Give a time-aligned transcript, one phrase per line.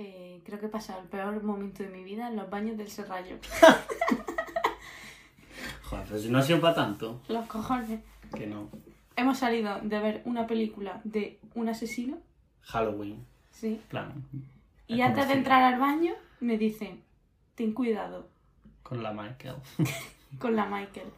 [0.00, 2.88] Eh, creo que he pasado el peor momento de mi vida en los baños del
[2.88, 3.36] Serrallo.
[5.82, 7.20] Joder, pero si no ha sido para tanto.
[7.28, 8.00] Los cojones.
[8.36, 8.68] Que no.
[9.16, 12.18] Hemos salido de ver una película de un asesino,
[12.62, 13.24] Halloween.
[13.50, 14.12] sí, Plan.
[14.86, 17.02] y es antes de entrar al baño me dicen,
[17.56, 18.28] ten cuidado
[18.84, 19.56] Con la Michael.
[20.38, 21.08] con la Michael.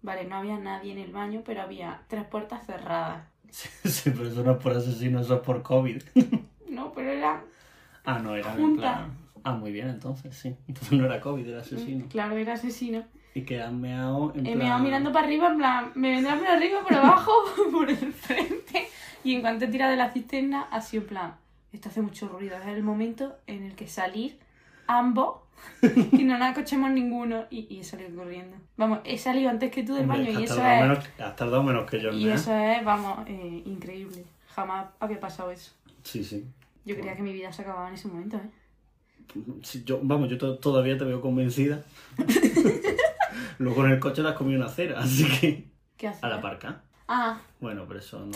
[0.00, 3.26] Vale, no había nadie en el baño, pero había tres puertas cerradas.
[3.50, 6.02] Sí, sí, pero eso no es por asesino, eso es por COVID.
[6.70, 7.44] No, pero era...
[8.04, 8.82] Ah, no, era en Junta.
[8.82, 9.18] plan.
[9.44, 10.54] Ah, muy bien, entonces, sí.
[10.68, 12.06] Entonces no era COVID, era asesino.
[12.08, 13.04] Claro, era asesino.
[13.34, 14.58] Y que han meado en He plan.
[14.58, 17.32] meado mirando para arriba, en plan, me vendrá por arriba, por abajo,
[17.72, 18.88] por el frente.
[19.24, 21.34] Y en cuanto he tirado de la cisterna, ha sido en plan,
[21.72, 22.56] esto hace mucho ruido.
[22.56, 24.38] Es el momento en el que salir
[24.86, 25.38] ambos
[26.12, 27.44] y no nos acochemos ninguno.
[27.50, 28.56] Y, y he salido corriendo.
[28.76, 30.80] Vamos, he salido antes que tú del Hombre, baño y eso es...
[30.82, 32.36] menos- has tardado menos que yo Y mear.
[32.36, 34.24] eso es, vamos, eh, increíble.
[34.54, 35.72] Jamás había pasado eso.
[36.02, 36.44] Sí, sí.
[36.84, 38.50] Yo creía que mi vida se acababa en ese momento, ¿eh?
[39.84, 41.82] Yo, vamos, yo to- todavía te veo convencida.
[43.58, 45.68] Luego en el coche le has comido una cera, así que.
[45.96, 46.22] ¿Qué haces?
[46.24, 46.82] A la parca.
[47.06, 48.32] Ah, Bueno, pero eso no.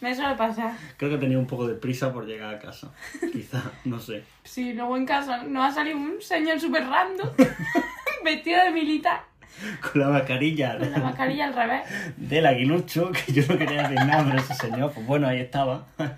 [0.00, 0.76] me suele pasar.
[0.98, 2.92] Creo que tenía un poco de prisa por llegar a casa.
[3.32, 4.24] Quizá, no sé.
[4.44, 7.28] Sí, luego en casa no ha salido un señor súper random,
[8.24, 9.22] vestido de militar,
[9.92, 11.82] Con la mascarilla con la mascarilla al revés.
[12.16, 15.86] del aguilucho, que yo no quería decir nada, pero ese señor, pues bueno, ahí estaba.
[15.98, 16.08] Ahí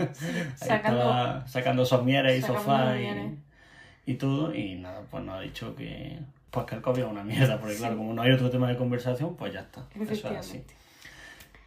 [0.57, 4.55] Sacando- estaba sacando somieres y sofás y, y todo.
[4.55, 6.19] Y nada, pues nos ha dicho que.
[6.51, 8.77] Pues que el COVID es una mierda, porque claro, como no hay otro tema de
[8.77, 9.85] conversación, pues ya está.
[9.98, 10.63] Eso es así.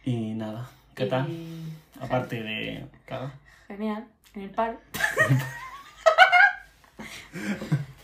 [0.04, 1.26] Y nada, ¿qué tal?
[2.00, 2.86] Aparte de.
[3.04, 3.32] Claro.
[3.66, 4.04] Genial,
[4.34, 4.78] en el paro.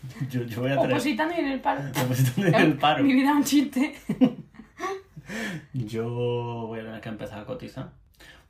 [0.31, 0.93] Yo, yo voy a traer.
[0.93, 1.83] Opositando y en el paro.
[2.05, 3.05] Opositando en el paro.
[3.05, 3.95] Mi vida un chiste.
[5.73, 7.91] Yo voy a tener que empezar a cotizar.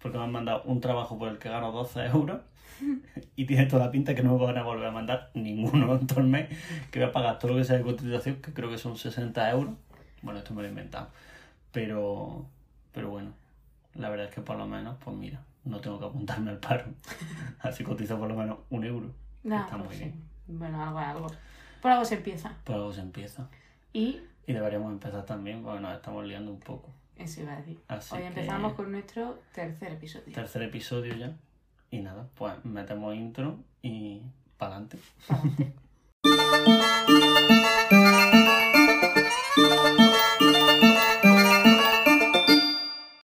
[0.00, 2.40] Porque me han mandado un trabajo por el que gano 12 euros.
[3.36, 6.06] Y tiene toda la pinta que no me van a volver a mandar ninguno en
[6.06, 6.48] todo el mes.
[6.90, 9.50] Que voy a pagar todo lo que sea de cotización, que creo que son 60
[9.50, 9.74] euros.
[10.22, 11.08] Bueno, esto me lo he inventado.
[11.70, 12.44] Pero,
[12.92, 13.32] pero bueno,
[13.94, 16.84] la verdad es que por lo menos, pues mira, no tengo que apuntarme al paro.
[17.60, 19.10] Así cotizo por lo menos un euro.
[19.44, 20.04] Nah, Está pues muy sí.
[20.04, 20.31] bien.
[20.46, 21.26] Bueno, algo algo.
[21.80, 22.54] Por algo se empieza.
[22.64, 23.48] Por algo se empieza.
[23.92, 26.90] Y Y deberíamos empezar también, porque nos estamos liando un poco.
[27.16, 27.78] eso iba a decir.
[27.88, 30.32] Así Hoy que- empezamos con nuestro tercer episodio.
[30.34, 31.36] tercer episodio ya.
[31.90, 34.22] Y nada, pues metemos intro y
[34.56, 34.98] para adelante.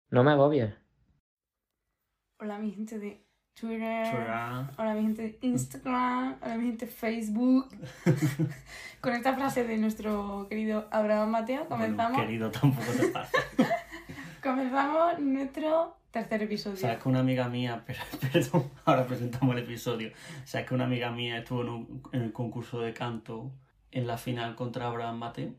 [0.09, 0.73] No me agobies.
[2.39, 3.25] Hola mi gente de
[3.59, 4.13] Twitter.
[4.77, 6.37] Hola mi gente Instagram.
[6.41, 7.69] Hola mi gente Facebook.
[9.01, 13.31] Con esta frase de nuestro querido Abraham Mateo comenzamos, Bueno, querido, tampoco te pasa.
[14.43, 16.77] comenzamos nuestro tercer episodio.
[16.77, 17.99] Sabes que una amiga mía, pero,
[18.31, 20.11] perdón, ahora presentamos el episodio.
[20.45, 23.51] Sabes que una amiga mía estuvo en, un- en el concurso de canto
[23.91, 25.55] en la final contra Abraham Mateo,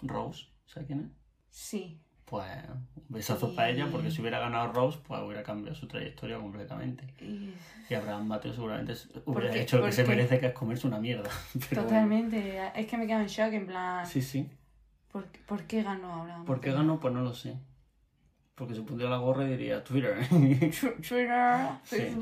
[0.00, 1.06] Rose, ¿sabes quién es?
[1.50, 2.00] Sí.
[2.32, 2.50] Pues
[2.96, 7.04] un besazo para ella, porque si hubiera ganado Rose, pues hubiera cambiado su trayectoria completamente.
[7.20, 7.52] Y-
[7.90, 8.94] Y Abraham Mateo seguramente
[9.26, 11.28] hubiera hecho lo que se merece, que es comerse una mierda.
[11.68, 11.88] Pero bueno.
[11.98, 12.58] Totalmente.
[12.74, 14.06] Es que me quedo en shock, en plan.
[14.06, 14.48] Sí, sí.
[15.10, 16.46] ¿por, por qué ganó Abraham?
[16.46, 16.98] ¿Por qué ganó?
[17.00, 17.54] Pues no lo sé.
[18.54, 20.16] Porque se pondría la gorra y diría Twitter.
[20.30, 22.16] Tw- Twitter, Sí.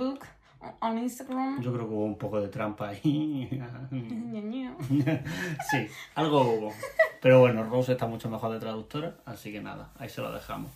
[0.61, 1.63] Facebook, on Instagram.
[1.63, 3.49] Yo creo que hubo un poco de trampa ahí.
[5.71, 6.75] Sí, algo hubo.
[7.21, 10.71] Pero bueno, Rose está mucho mejor de traductora, así que nada, ahí se lo dejamos.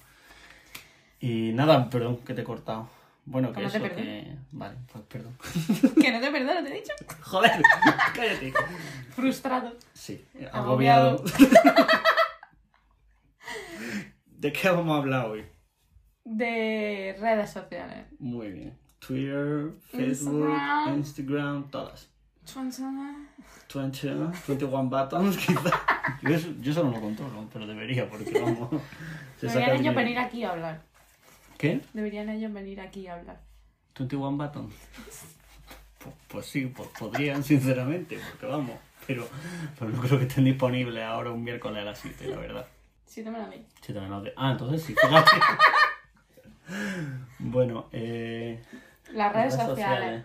[1.21, 2.89] Y nada, perdón, que te he cortado.
[3.27, 4.37] Bueno, que ¿Cómo te eso, que...
[4.53, 5.35] Vale, pues perdón.
[6.01, 6.93] que no te perdono, te he dicho.
[7.23, 7.63] Joder,
[8.15, 8.53] cállate.
[9.15, 9.73] Frustrado.
[9.95, 11.25] Sí, Agobiado.
[11.25, 11.25] agobiado.
[14.27, 15.47] ¿De qué vamos a hablar hoy?
[16.25, 18.07] De redes sociales.
[18.19, 18.84] Muy bien.
[19.07, 20.95] Twitter, Facebook, Instagram.
[20.99, 22.09] Instagram, todas.
[23.75, 24.09] 20,
[24.47, 25.71] 21 buttons, quizá.
[26.23, 28.69] Yo, eso- yo eso no lo controlo, pero debería, porque vamos.
[29.41, 30.83] se Deberían ellos venir aquí a hablar.
[31.59, 31.81] ¿Qué?
[31.95, 33.41] Deberían ellos venir aquí a hablar.
[33.99, 34.75] 21 buttons.
[35.99, 38.77] Pues, pues sí, pues podrían, sinceramente, porque vamos.
[39.07, 39.27] Pero,
[39.79, 42.67] pero no creo que estén disponibles ahora un miércoles a las 7, la verdad.
[43.07, 43.65] Sí, me la vi.
[43.81, 45.31] Sí, también los de- Ah, entonces sí, fíjate.
[47.39, 48.63] bueno, eh.
[49.13, 50.25] Las redes sociales.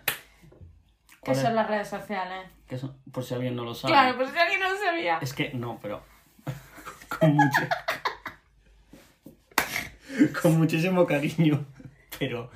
[1.22, 2.46] ¿Qué son las redes sociales?
[2.66, 2.96] ¿Qué son?
[3.12, 3.92] Por si alguien no lo sabe.
[3.92, 5.18] Claro, por si alguien no lo sabía.
[5.18, 6.02] Es que no, pero.
[7.20, 7.62] con mucho.
[10.42, 11.66] con muchísimo cariño.
[12.18, 12.50] Pero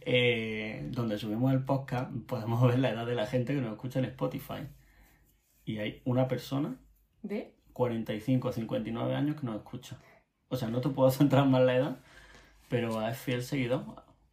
[0.00, 3.98] eh, donde subimos el podcast podemos ver la edad de la gente que nos escucha
[3.98, 4.66] en Spotify.
[5.64, 6.76] Y hay una persona,
[7.22, 7.54] ¿De?
[7.72, 9.98] 45 o 59 años, que nos escucha.
[10.48, 11.98] O sea, no te puedo centrar más la edad,
[12.68, 13.84] pero es fiel seguidor.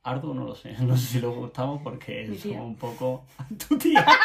[0.08, 0.74] Arduo no lo sé.
[0.82, 3.26] No sé si lo gustamos porque somos un poco.
[3.68, 4.06] Tu tía.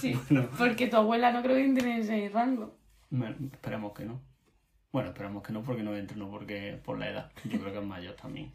[0.00, 0.48] Sí, Bueno.
[0.58, 2.74] porque tu abuela no creo que entre en ese rango.
[3.10, 4.20] Me- esperemos que no.
[4.92, 7.30] Bueno, esperemos que no porque no entre, no porque por la edad.
[7.44, 8.52] Yo creo que es mayor también.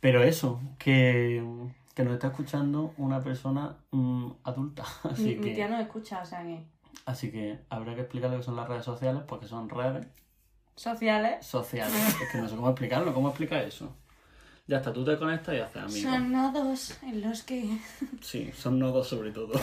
[0.00, 1.42] Pero eso, que,
[1.94, 4.84] que nos está escuchando una persona mm, adulta.
[5.04, 6.64] Mi, Así mi tía que, no escucha, o sea que...
[7.06, 10.06] así que habrá que explicar lo que son las redes sociales, porque son redes
[10.76, 11.94] Sociales sociales.
[12.22, 13.94] Es que no sé cómo explicarlo, ¿cómo explica eso?
[14.66, 16.00] Ya está, tú te conectas y haces amigos.
[16.12, 17.78] son nodos en los que...
[18.22, 19.52] Sí, son nodos sobre todo.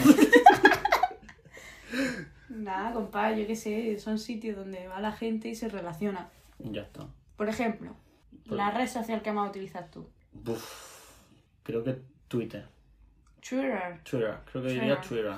[2.50, 6.30] Nada, compadre, yo qué sé, son sitios donde va la gente y se relaciona.
[6.60, 7.08] ya está.
[7.36, 7.96] Por ejemplo,
[8.46, 10.08] la red social que más utilizas tú.
[10.46, 11.10] Uf,
[11.64, 11.98] creo que
[12.28, 12.68] Twitter.
[13.42, 14.00] Twitter.
[14.04, 15.26] Twitter, creo que diría Twitter.
[15.26, 15.34] Twitter.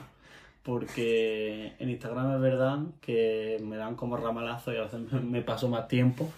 [0.64, 5.70] Porque en Instagram es verdad que me dan como ramalazo y a veces me paso
[5.70, 6.30] más tiempo.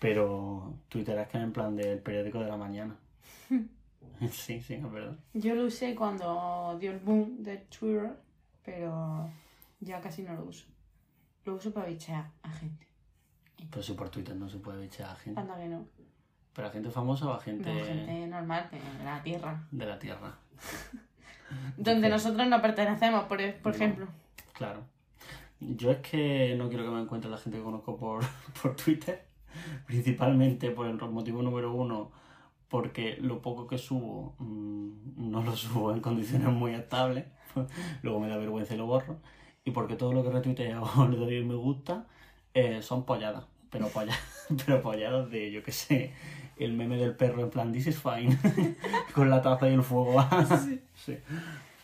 [0.00, 2.96] Pero Twitter es que en plan del periódico de la mañana.
[4.30, 5.16] Sí, sí, es verdad.
[5.34, 8.16] Yo lo usé cuando dio el boom de Twitter,
[8.64, 9.28] pero
[9.80, 10.66] ya casi no lo uso.
[11.44, 12.86] Lo uso para bichear a gente.
[13.70, 15.40] Pero si por Twitter no se puede bichear a gente.
[15.40, 15.84] Anda que no.
[16.54, 19.66] ¿Pero a gente famosa o a gente, No, gente normal, de la tierra.
[19.72, 20.38] de la tierra?
[21.76, 23.76] Donde nosotros no pertenecemos, por, por No.
[23.76, 24.06] ejemplo.
[24.52, 24.84] Claro.
[25.60, 28.22] Yo es que no quiero que me encuentre la gente que conozco por,
[28.62, 29.24] por Twitter,
[29.86, 32.10] principalmente por el motivo número uno,
[32.68, 37.26] porque lo poco que subo mm, no lo subo en condiciones muy estables,
[38.02, 39.18] luego me da vergüenza y lo borro,
[39.64, 42.06] y porque todo lo que retuiteo o le doy me gusta
[42.54, 46.12] eh, son polladas, pero polladas, pero polladas de, yo qué sé,
[46.56, 48.38] el meme del perro en plan, this is fine,
[49.14, 50.24] con la taza y el fuego.
[50.94, 51.18] sí.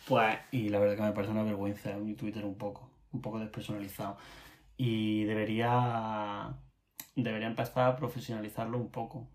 [0.07, 3.39] Pues, y la verdad que me parece una vergüenza mi Twitter un poco, un poco
[3.39, 4.17] despersonalizado.
[4.77, 6.53] Y debería,
[7.15, 9.27] debería empezar a profesionalizarlo un poco,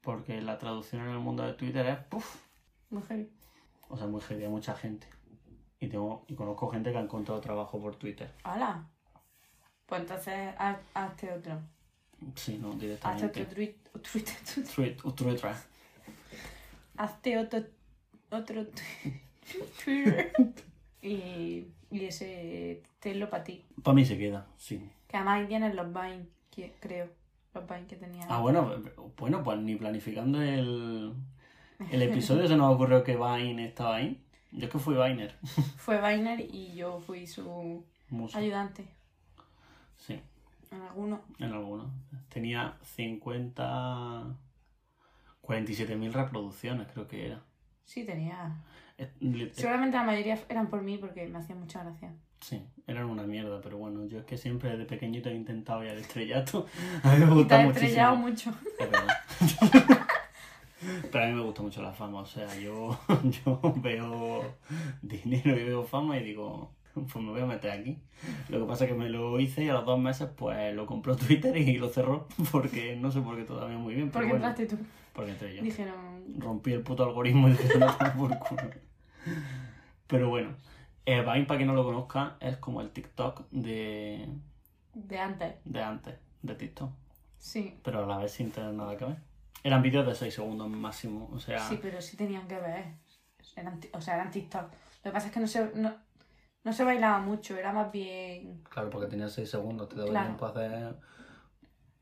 [0.00, 2.36] porque la traducción en el mundo de Twitter es, puff,
[2.90, 3.30] Muy heavy.
[3.88, 5.06] o sea, muy heavy, hay mucha gente.
[5.80, 8.32] Y, tengo, y conozco gente que ha encontrado trabajo por Twitter.
[8.42, 8.84] ¡Hala!
[9.86, 11.60] Pues entonces haz- hazte otro.
[12.34, 13.26] Sí, no, Hazte directamente.
[13.42, 13.74] otro tweet.
[14.12, 14.34] Twitter.
[14.74, 15.54] Tweet- Twitter.
[16.96, 17.64] Hazte otro.
[18.30, 19.20] Otro tw-
[19.84, 20.32] Twitter.
[21.00, 23.64] y, y ese tenlo para ti.
[23.82, 24.90] Para mí se queda, sí.
[25.06, 26.26] Que además tienes los Vine,
[26.62, 27.08] que- creo.
[27.54, 28.24] Los que tenía.
[28.28, 28.82] Ah, bueno,
[29.16, 31.14] bueno, pues ni planificando el,
[31.90, 34.22] el episodio se nos ocurrió que Vine estaba ahí.
[34.52, 35.34] Yo es que fui Viner.
[35.76, 37.84] Fue Viner y yo fui su
[38.34, 38.86] ayudante.
[39.96, 40.20] Sí,
[40.70, 41.20] En alguno.
[41.38, 41.90] en alguno.
[42.28, 44.36] Tenía 50...
[45.42, 47.42] 47.000 reproducciones, creo que era.
[47.84, 48.62] Sí, tenía.
[49.52, 52.12] Seguramente la mayoría eran por mí porque me hacían mucha gracia.
[52.40, 55.92] Sí, eran una mierda, pero bueno, yo es que siempre desde pequeñito he intentado ya
[55.92, 56.66] el estrellato.
[57.02, 58.52] A mí me Y te gusta has estrellado mucho.
[61.10, 62.96] Pero a mí me gusta mucho la fama, o sea, yo,
[63.44, 64.44] yo veo
[65.02, 67.98] dinero y veo fama y digo, pues me voy a meter aquí.
[68.48, 70.86] Lo que pasa es que me lo hice y a los dos meses pues lo
[70.86, 74.10] compró Twitter y lo cerró porque no sé por qué todavía muy bien.
[74.10, 74.80] Pero Porque bueno, entraste tú.
[75.14, 75.62] porque entré yo.
[75.62, 75.94] Dijeron.
[76.38, 77.86] Rompí el puto algoritmo y dije, no
[78.16, 78.70] por culo.
[80.06, 80.50] Pero bueno,
[81.10, 84.28] eh, Vine, para quien no lo conozca, es como el TikTok de,
[84.94, 85.54] De antes.
[85.64, 86.90] de antes, de TikTok.
[87.38, 87.78] Sí.
[87.82, 89.16] Pero a la vez sin tener nada que ver.
[89.62, 91.60] Eran vídeos de 6 segundos máximo, o sea...
[91.68, 92.84] Sí, pero sí tenían que ver.
[93.56, 94.62] Eran, o sea, eran TikTok.
[94.62, 95.94] Lo que pasa es que no se, no,
[96.64, 100.26] no se bailaba mucho, era más bien Claro, porque tenía 6 segundos, te daba Claro.
[100.26, 100.70] tiempo a hacer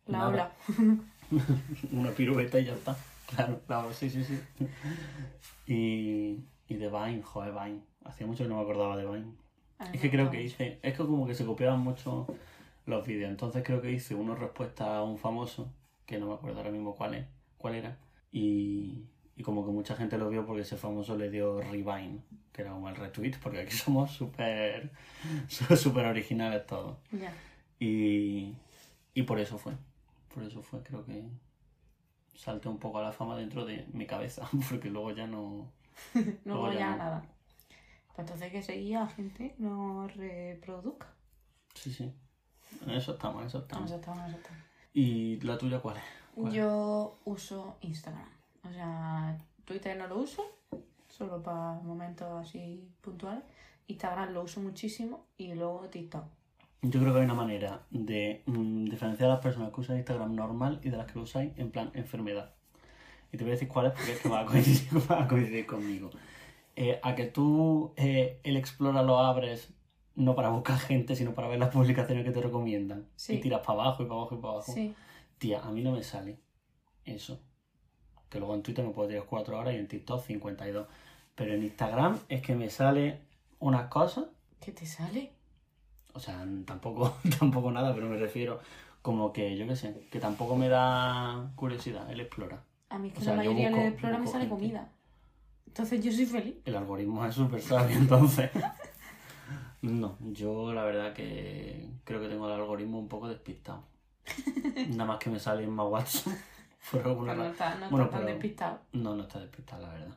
[0.06, 0.28] la Nada.
[0.28, 0.52] ola.
[1.92, 2.96] una pirueta y ya está.
[3.26, 4.40] Claro, claro, sí, sí, sí.
[5.66, 7.80] Y, y de Vine, joder, Vine.
[8.06, 9.32] Hacía mucho que no me acordaba de Vine.
[9.78, 12.26] A mí Es que creo que hice, es que como que se copiaban mucho
[12.86, 15.72] los vídeos, entonces creo que hice una respuesta a un famoso,
[16.06, 17.26] que no me acuerdo ahora mismo cuál es,
[17.58, 17.98] cuál era,
[18.32, 19.04] y,
[19.36, 22.20] y como que mucha gente lo vio porque ese famoso le dio rewind,
[22.52, 24.92] que era como el retweet, porque aquí somos súper
[25.76, 26.96] súper originales todos.
[27.12, 27.32] Ya.
[27.78, 28.54] Y,
[29.14, 29.74] y por eso fue,
[30.32, 31.24] por eso fue, creo que
[32.34, 35.72] salté un poco a la fama dentro de mi cabeza, porque luego ya no...
[36.44, 37.24] No Luego ya nada.
[38.16, 41.08] Pues entonces que seguía gente no reproduzca.
[41.74, 42.10] Sí, sí.
[42.82, 43.90] En eso estamos, en eso estamos.
[43.90, 44.56] Vamos a estar, vamos a estar.
[44.94, 46.02] ¿Y la tuya cuál es?
[46.34, 46.54] ¿Cuál es?
[46.54, 48.28] Yo uso Instagram.
[48.64, 50.42] O sea, Twitter no lo uso,
[51.08, 53.44] solo para momentos así puntuales.
[53.86, 56.24] Instagram lo uso muchísimo y luego TikTok.
[56.80, 60.34] Yo creo que hay una manera de mm, diferenciar a las personas que usan Instagram
[60.34, 62.54] normal y de las que lo usáis en plan enfermedad.
[63.30, 65.28] Y te voy a decir cuál es porque es que va a coincidir, va a
[65.28, 66.10] coincidir conmigo.
[66.76, 69.72] Eh, a que tú eh, el Explora lo abres
[70.14, 73.06] no para buscar gente, sino para ver las publicaciones que te recomiendan.
[73.16, 73.34] Sí.
[73.34, 74.72] Y tiras para abajo y para abajo y para abajo.
[74.72, 74.94] Sí.
[75.38, 76.38] Tía, a mí no me sale
[77.04, 77.40] eso.
[78.30, 80.86] Que luego en Twitter me puedo tirar 4 horas y en TikTok 52.
[81.34, 83.20] Pero en Instagram es que me sale
[83.58, 84.26] unas cosas
[84.60, 85.30] ¿Qué te sale?
[86.14, 88.58] O sea, tampoco, tampoco nada, pero me refiero
[89.02, 92.62] como que, yo qué sé, que tampoco me da curiosidad el explorar.
[92.88, 94.54] A mí es que O sea, la yo mayoría del programa me sale gente.
[94.56, 94.92] comida.
[95.76, 96.54] Entonces yo soy feliz.
[96.64, 98.50] El algoritmo es súper sabio, entonces.
[99.82, 103.84] No, yo la verdad que creo que tengo el algoritmo un poco despistado.
[104.88, 106.32] Nada más que me sale en más WhatsApp.
[106.90, 108.80] Por alguna Pero no está, no Bueno, está tan pero- despistado.
[108.94, 110.16] No, no está despistado, la verdad.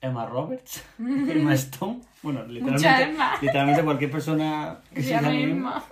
[0.00, 2.00] Emma Roberts, Emma Stone.
[2.22, 5.84] Bueno, literalmente, literalmente cualquier persona que se llame Emma.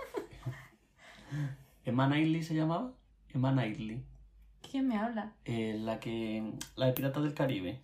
[1.85, 2.91] Emma Knightley se llamaba.
[3.33, 4.03] Emma Knightley.
[4.69, 5.31] ¿Quién me habla?
[5.45, 6.51] Eh, la que.
[6.75, 7.79] La de Piratas del Caribe.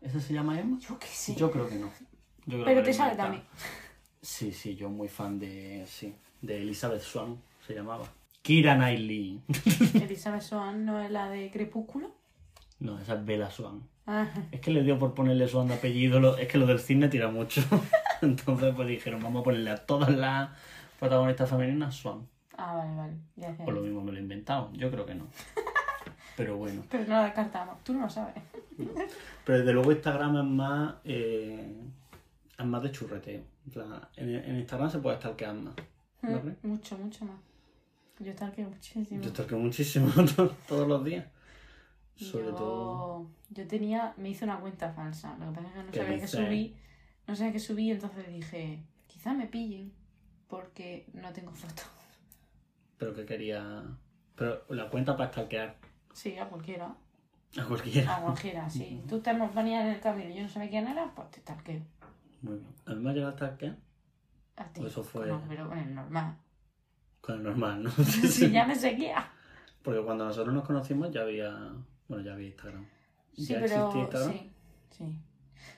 [0.00, 0.78] ¿Esa se llama Emma?
[0.80, 1.34] Yo qué sé.
[1.34, 1.86] Yo creo que no.
[2.46, 3.42] Yo creo Pero que te sale también.
[4.22, 5.84] Sí, sí, yo muy fan de.
[5.86, 8.06] Sí, de Elizabeth Swan se llamaba.
[8.42, 9.40] Kira Knightley.
[9.94, 12.14] Elizabeth Swan no es la de Crepúsculo.
[12.78, 13.82] No, esa es Bella Swan.
[14.06, 16.36] Ah, Es que le dio por ponerle Swan de apellido.
[16.36, 17.62] Es que lo del cine tira mucho.
[18.22, 20.50] Entonces, pues dijeron, vamos a ponerle a todas las
[21.00, 22.28] protagonistas femeninas Swan.
[22.56, 23.12] ah, vale, vale.
[23.34, 23.64] Ya sé.
[23.66, 24.70] O lo mismo me lo he inventado.
[24.74, 25.26] Yo creo que no.
[26.36, 26.82] Pero bueno.
[26.90, 27.82] Pero no lo descartamos.
[27.84, 28.34] Tú no lo sabes.
[29.44, 30.94] Pero desde luego Instagram es más.
[31.04, 31.82] eh,
[32.58, 33.42] es más de churreteo.
[34.16, 35.74] En En, Instagram se puede stalkear más.
[36.22, 36.38] ¿No?
[36.38, 37.36] Mm, Mucho, mucho más.
[38.18, 39.22] Yo stalkeo muchísimo.
[39.22, 41.26] Yo stalkeo muchísimo to- todos los días.
[42.16, 43.30] Sobre yo, todo.
[43.50, 45.36] yo tenía, me hice una cuenta falsa.
[45.38, 46.30] Lo que pasa es que no ¿Qué sabía qué dices?
[46.30, 46.76] subí.
[47.26, 49.92] No sabía qué subí, entonces dije, quizá me pillen.
[50.48, 51.82] Porque no tengo foto.
[52.98, 53.82] Pero que quería.
[54.36, 55.76] Pero la cuenta para stalkear
[56.16, 56.94] Sí, a cualquiera.
[57.58, 58.16] a cualquiera.
[58.16, 59.02] A cualquiera, sí.
[59.08, 61.82] Tú te ponías en el camino y yo no sabía quién era, pues te stalkeo.
[62.42, 62.66] Muy bien.
[62.86, 63.76] ¿A mí me ha llegado a stalkear?
[64.56, 64.80] A ti.
[64.80, 66.36] Pues eso fue- No, pero con el normal.
[67.20, 67.90] Con el normal, ¿no?
[68.30, 69.28] si ya me seguía.
[69.82, 71.54] Porque cuando nosotros nos conocimos ya había.
[72.08, 72.86] Bueno, ya había Instagram.
[73.34, 74.32] Sí, ¿Ya pero existía Instagram?
[74.32, 74.52] sí,
[74.90, 75.18] sí.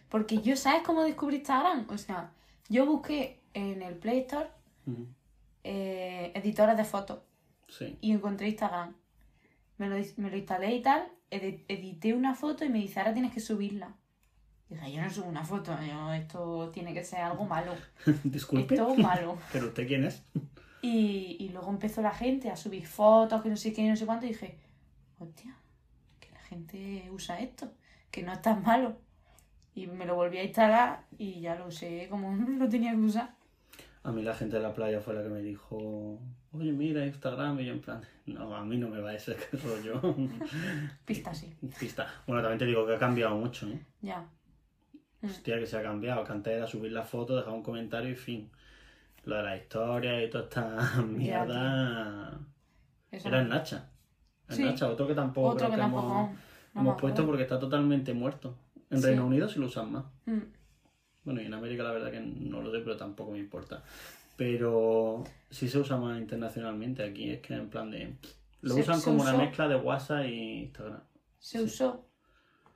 [0.08, 1.86] Porque yo, ¿sabes cómo descubrí Instagram?
[1.90, 2.30] O sea,
[2.68, 4.48] yo busqué en el Play Store
[4.86, 5.06] Ujú.
[5.64, 7.18] eh, editores de fotos
[7.66, 7.98] Sí.
[8.00, 8.94] y encontré Instagram.
[9.78, 13.12] Me lo, me lo instalé y tal, edi- edité una foto y me dice, ahora
[13.14, 13.94] tienes que subirla.
[14.68, 17.72] Dije, yo no subo una foto, yo, esto tiene que ser algo malo.
[18.24, 18.74] Disculpe.
[18.74, 19.38] Esto es malo.
[19.52, 20.22] ¿Pero usted quién es?
[20.82, 24.04] Y, y luego empezó la gente a subir fotos, que no sé qué, no sé
[24.06, 24.58] cuánto, y dije,
[25.18, 25.56] hostia,
[26.20, 27.72] que la gente usa esto,
[28.10, 28.96] que no es tan malo.
[29.74, 33.34] Y me lo volví a instalar y ya lo usé como lo tenía que usar.
[34.02, 36.18] A mí la gente de la playa fue la que me dijo,
[36.52, 40.14] oye, mira Instagram, y yo en plan, no, a mí no me va ese rollo.
[41.04, 42.06] Pista sí, Pista.
[42.26, 43.80] Bueno, también te digo que ha cambiado mucho, ¿eh?
[44.02, 44.26] ya.
[45.22, 46.22] Hostia, que se ha cambiado.
[46.24, 48.50] Que antes era subir la foto, dejar un comentario y fin.
[49.24, 52.38] Lo de la historia y toda esta mierda.
[53.10, 53.90] Eso Era en Nacha.
[54.48, 54.62] Sí.
[54.62, 56.06] Nacha, otro que tampoco Otro creo que que tampoco.
[56.06, 56.36] hemos, no
[56.74, 58.54] me hemos puesto porque está totalmente muerto.
[58.90, 59.06] En Sí.
[59.08, 60.04] Reino Unido sí lo usan más.
[60.26, 60.38] Mm.
[61.24, 63.82] Bueno, y en América la verdad que no lo sé, pero tampoco me importa.
[64.38, 67.30] Pero sí se usa más internacionalmente aquí.
[67.30, 68.14] Es que en plan de...
[68.62, 71.00] Lo Se- usan se como una mezcla de WhatsApp y Instagram.
[71.40, 72.06] Se usó,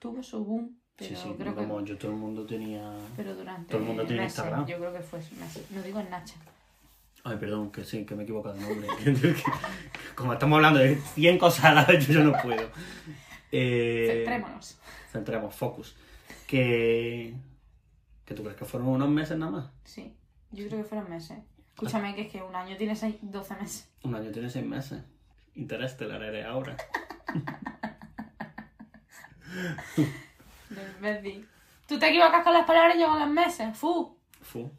[0.00, 1.85] tuvo su boom, pero sí, sí, creo como que...
[1.90, 2.92] yo todo el mundo tenía...
[3.16, 4.66] Pero durante todo el mundo meses, Instagram.
[4.66, 5.21] Yo creo que fue.
[5.71, 6.35] No digo en Nacha.
[7.25, 8.88] Ay, perdón, que sí, que me he equivocado de nombre.
[10.16, 12.69] Como estamos hablando de 100 cosas a la vez, yo no puedo.
[13.52, 14.78] Eh, Centrémonos.
[15.12, 15.95] centremos, focus.
[16.49, 17.35] Que...
[18.25, 19.71] ¿Que tú crees que fueron unos meses nada más?
[19.85, 20.12] Sí,
[20.50, 21.38] yo creo que fueron meses.
[21.75, 23.88] Escúchame, que es que un año tiene seis, 12 meses.
[24.05, 25.02] Un año tiene seis meses.
[25.55, 26.76] Interestelar eres ahora.
[31.87, 33.76] Tú te equivocas con las palabras y con los meses.
[33.76, 34.17] ¡Fu!
[34.41, 34.71] Fu.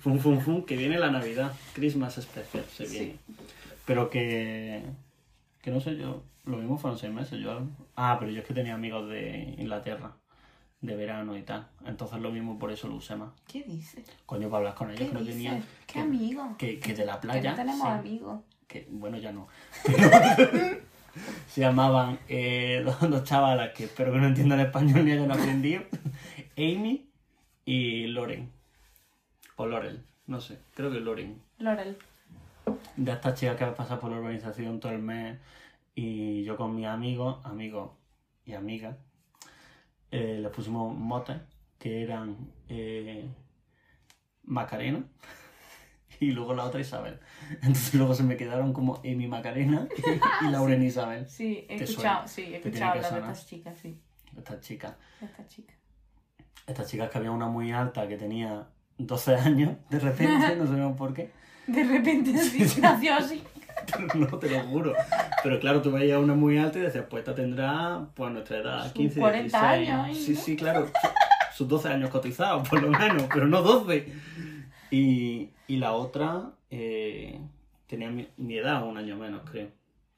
[0.00, 1.52] Fum, fum, fum, que viene la Navidad.
[1.74, 2.98] Christmas Special se Sí.
[2.98, 3.16] viene.
[3.86, 4.82] Pero que...
[5.62, 6.22] Que no sé yo.
[6.44, 7.38] Lo mismo fueron seis meses.
[7.40, 7.62] Yo...
[7.96, 10.12] Ah, pero yo es que tenía amigos de Inglaterra.
[10.80, 11.66] De verano y tal.
[11.86, 13.30] Entonces lo mismo por eso lo usé más.
[13.48, 14.04] ¿Qué dices?
[14.26, 15.60] Coño, para hablar con ellos ¿Qué que tenían...
[15.86, 16.54] ¿Qué que- amigo?
[16.56, 17.50] Que, que de la Que playa...
[17.50, 17.88] no tenemos sí.
[17.88, 18.40] amigos.
[18.68, 19.48] que bueno ya no
[21.48, 25.82] se llamaban eh, dos, dos chavalas que espero que no entiendan español ni hayan aprendido
[26.56, 27.08] Amy
[27.64, 28.50] y Loren
[29.56, 31.96] o Lorel no sé creo que Loren Lorel.
[32.96, 35.38] de estas chicas que pasan por la urbanización todo el mes
[35.94, 37.90] y yo con mis amigos amigos
[38.44, 38.96] y amigas
[40.10, 41.36] eh, les pusimos motes
[41.78, 42.36] que eran
[42.68, 43.28] eh,
[44.42, 45.04] Macarena
[46.20, 47.20] y luego la otra Isabel.
[47.50, 49.88] Entonces luego se me quedaron como Amy Macarena
[50.42, 51.28] y, y Lauren Isabel.
[51.28, 52.28] Sí, he escuchado, suena.
[52.28, 54.00] sí, he escuchado hablar de estas chicas, sí.
[54.36, 54.94] Estas chicas.
[55.20, 55.76] Estas chicas.
[56.66, 60.96] Estas chicas que había una muy alta que tenía 12 años, de repente, no sabemos
[60.96, 61.30] por qué.
[61.66, 63.42] De repente así, nació así.
[64.14, 64.94] no, te lo juro.
[65.42, 68.82] Pero claro, tú veías una muy alta y decías, pues esta tendrá pues nuestra edad,
[68.84, 69.90] Sus 15, 40 16.
[69.90, 70.16] años.
[70.16, 70.90] Sí, sí, claro.
[71.54, 74.06] sus 12 años cotizados, por lo menos, pero no 12.
[74.90, 77.40] Y, y la otra eh,
[77.86, 79.68] tenía mi, mi edad, un año menos, creo.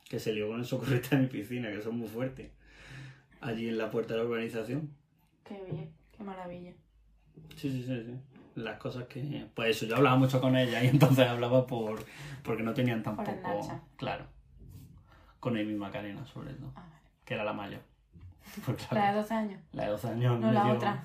[0.09, 2.51] Que se lió con el socorrista de mi piscina, que son muy fuertes.
[3.41, 4.91] Allí en la puerta de la urbanización.
[5.45, 6.73] Qué bien, qué maravilla.
[7.57, 8.15] Sí, sí, sí, sí.
[8.55, 9.47] Las cosas que...
[9.55, 12.05] Pues eso, yo hablaba mucho con ella y entonces hablaba por
[12.43, 13.33] porque no tenían tampoco...
[13.97, 14.25] Claro.
[15.41, 16.71] Con Amy Macarena, sobre todo.
[16.77, 16.93] Ah, vale.
[17.25, 17.81] Que era la mayor.
[18.65, 19.61] Pues claro, La de 12 años.
[19.73, 21.03] la de 12 años No la dio- otra.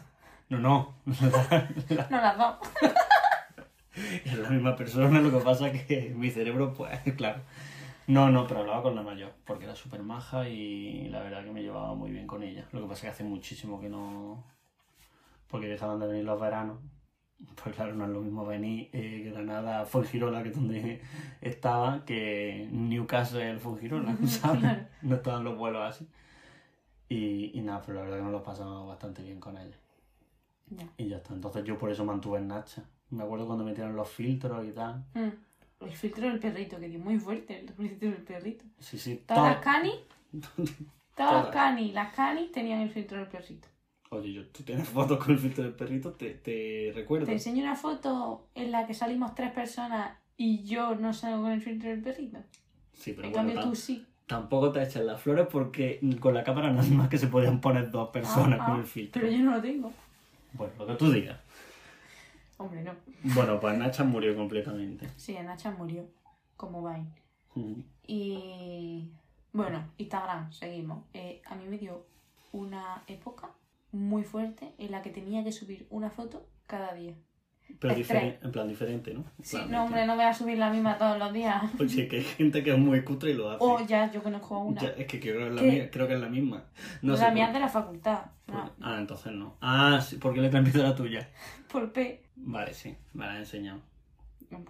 [0.50, 0.96] No, no.
[1.06, 2.56] No las dos.
[4.26, 7.42] es la misma persona, lo que pasa que mi cerebro, pues, claro.
[8.08, 11.52] No, no, pero hablaba con la mayor, porque era súper maja y la verdad que
[11.52, 12.66] me llevaba muy bien con ella.
[12.72, 14.44] Lo que pasa es que hace muchísimo que no...
[15.48, 16.78] Porque dejaban de venir los veranos.
[17.62, 21.02] Pues claro, no es lo mismo venir eh, Granada, Fuengirola, que es donde
[21.42, 24.60] estaba, que Newcastle, Fuengirola, ¿sabes?
[24.62, 24.86] Claro.
[25.02, 26.08] No estaban los vuelos así.
[27.10, 29.78] Y, y nada, pero la verdad que nos lo pasamos bastante bien con ella.
[30.70, 30.88] Ya.
[30.98, 31.34] Y ya está.
[31.34, 32.84] Entonces yo por eso mantuve en Nacha.
[33.12, 35.04] Me acuerdo cuando metieron los filtros y tal.
[35.14, 35.30] Mm.
[35.86, 38.66] El filtro del perrito, que dio muy fuerte el filtro del perrito.
[38.80, 39.24] Sí, sí.
[39.28, 39.92] Todas las todo- cani,
[40.32, 40.72] todas
[41.16, 41.44] Todas.
[41.46, 43.68] las cani, las cani tenían el filtro del perrito.
[44.16, 47.26] Oye, yo, tú tienes fotos con el filtro del perrito, te, te recuerdo.
[47.26, 51.52] Te enseño una foto en la que salimos tres personas y yo no salgo con
[51.52, 52.40] el filtro del perrito.
[52.94, 54.06] Sí, pero en bueno, cambio tú sí.
[54.26, 57.92] tampoco te echan las flores porque con la cámara nada más que se podían poner
[57.92, 59.22] dos personas Ah, con ah, el filtro.
[59.22, 59.92] Pero yo no lo tengo.
[60.54, 61.40] Bueno, lo que tú digas.
[62.58, 62.94] Hombre, no.
[63.24, 65.10] Bueno, pues Nacha murió completamente.
[65.18, 66.08] Sí, Nacha murió.
[66.56, 67.12] Como Vine.
[67.54, 67.82] Mm.
[68.08, 69.10] Y
[69.52, 71.04] bueno, Instagram, seguimos.
[71.14, 72.06] Eh, a mí me dio
[72.54, 73.50] una época
[73.96, 77.14] muy fuerte en la que tenía que subir una foto cada día.
[77.80, 79.26] Pero diferente, en plan diferente, ¿no?
[79.40, 81.64] En Sí, no, hombre, no voy a subir la misma todos los días.
[81.80, 83.58] Oye, que hay gente que es muy cutre y lo hace.
[83.62, 84.82] Oh, ya, yo conozco a una.
[84.82, 85.72] Ya, es que creo que es la, ¿Qué?
[85.72, 86.64] mía- creo que es la misma.
[87.02, 88.20] No la sé mía por- es de la facultad.
[88.46, 89.58] por- no, Ah, entonces no.
[89.62, 91.28] Ah, sí, porque le he transmitido la tuya.
[91.72, 92.24] por P.
[92.36, 93.82] Vale, sí, me la he enseñado.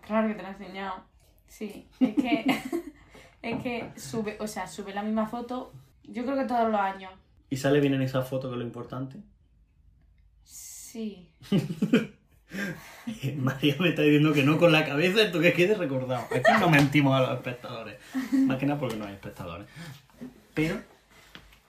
[0.01, 1.03] Claro que te la he enseñado.
[1.47, 2.45] Sí, es que,
[3.41, 7.11] es que sube, o sea, sube la misma foto, yo creo que todos los años.
[7.49, 9.19] ¿Y sale bien en esa foto que es lo importante?
[10.43, 11.29] Sí.
[13.37, 16.25] María me está diciendo que no con la cabeza, esto que quede recordado.
[16.33, 17.99] Aquí no mentimos a los espectadores.
[18.31, 19.67] Más que nada porque no hay espectadores.
[20.53, 20.81] Pero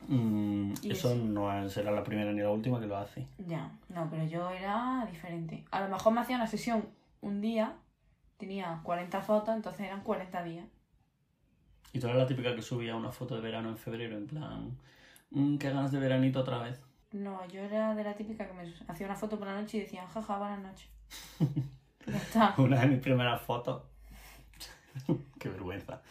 [0.09, 1.15] mm, eso eso.
[1.15, 3.27] no será la primera ni la última que lo hace.
[3.47, 5.65] Ya, no, pero yo era diferente.
[5.71, 6.87] A lo mejor me hacía una sesión
[7.21, 7.75] un día,
[8.37, 10.67] tenía 40 fotos, entonces eran 40 días.
[11.93, 14.79] Y tú eres la típica que subía una foto de verano en febrero, en plan,
[15.31, 16.81] "Mm, qué ganas de veranito otra vez.
[17.13, 19.81] No, yo era de la típica que me hacía una foto por la noche y
[19.81, 20.89] decía, jaja, buenas noches.
[22.07, 22.55] ya está.
[22.59, 23.83] Una de mis primeras fotos.
[25.39, 26.03] Qué vergüenza.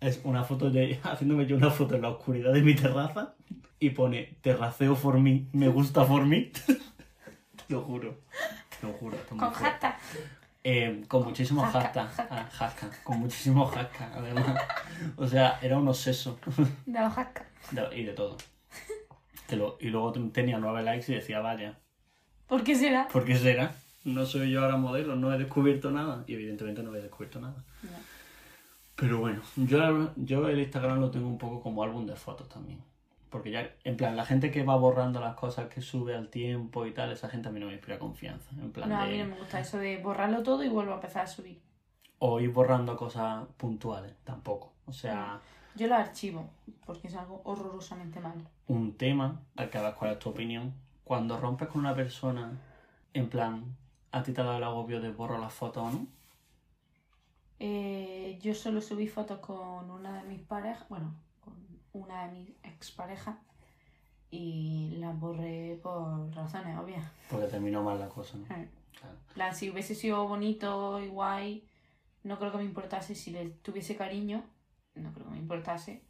[0.00, 1.00] Es una foto de.
[1.04, 3.34] haciéndome yo una foto en la oscuridad de mi terraza
[3.78, 6.52] y pone terraceo for me, me gusta for me.
[6.66, 6.76] Te
[7.68, 8.20] lo juro.
[8.80, 9.16] Te lo juro.
[9.28, 9.98] Con hashtag.
[10.62, 12.08] Eh, con muchísimos Hashtag.
[12.30, 14.56] Ah, hashtag, Con muchísimos hashtags, además.
[15.16, 16.38] O sea, era un obseso.
[16.86, 17.46] De los hashtags.
[17.94, 18.36] Y de todo.
[19.46, 21.78] Te lo- y luego tenía nueve likes y decía, vaya,
[22.48, 23.08] ¿Por qué será?
[23.08, 23.74] ¿por qué será?
[24.04, 26.24] No soy yo ahora modelo, no he descubierto nada.
[26.26, 27.64] Y evidentemente no he descubierto nada.
[27.82, 27.90] No.
[28.96, 32.80] Pero bueno, yo, yo el Instagram lo tengo un poco como álbum de fotos también.
[33.30, 36.86] Porque ya, en plan, la gente que va borrando las cosas que sube al tiempo
[36.86, 38.48] y tal, esa gente a mí no me inspira confianza.
[38.52, 40.96] En plan No, a mí no me gusta eso de borrarlo todo y vuelvo a
[40.96, 41.60] empezar a subir.
[42.20, 44.74] O ir borrando cosas puntuales, tampoco.
[44.86, 45.40] O sea,
[45.76, 46.48] Yo lo archivo,
[46.86, 48.42] porque es algo horrorosamente malo.
[48.68, 50.72] un tema al que hagas cuál es tu opinión.
[51.04, 52.52] Cuando rompes con una persona,
[53.12, 53.76] en plan,
[54.12, 56.06] a ti te ha dado el agobio de borrar las fotos o no.
[57.58, 61.54] Eh, yo solo subí fotos con una de mis parejas, bueno, con
[61.92, 63.36] una de mis exparejas
[64.30, 67.04] y las borré por razones obvias.
[67.30, 68.44] Porque terminó mal la cosa, ¿no?
[68.54, 69.16] Eh, Claro.
[69.28, 71.64] en plan, si hubiese sido bonito y guay,
[72.22, 73.14] no creo que me importase.
[73.14, 74.42] Si le tuviese cariño,
[75.00, 76.02] no creo que me importase.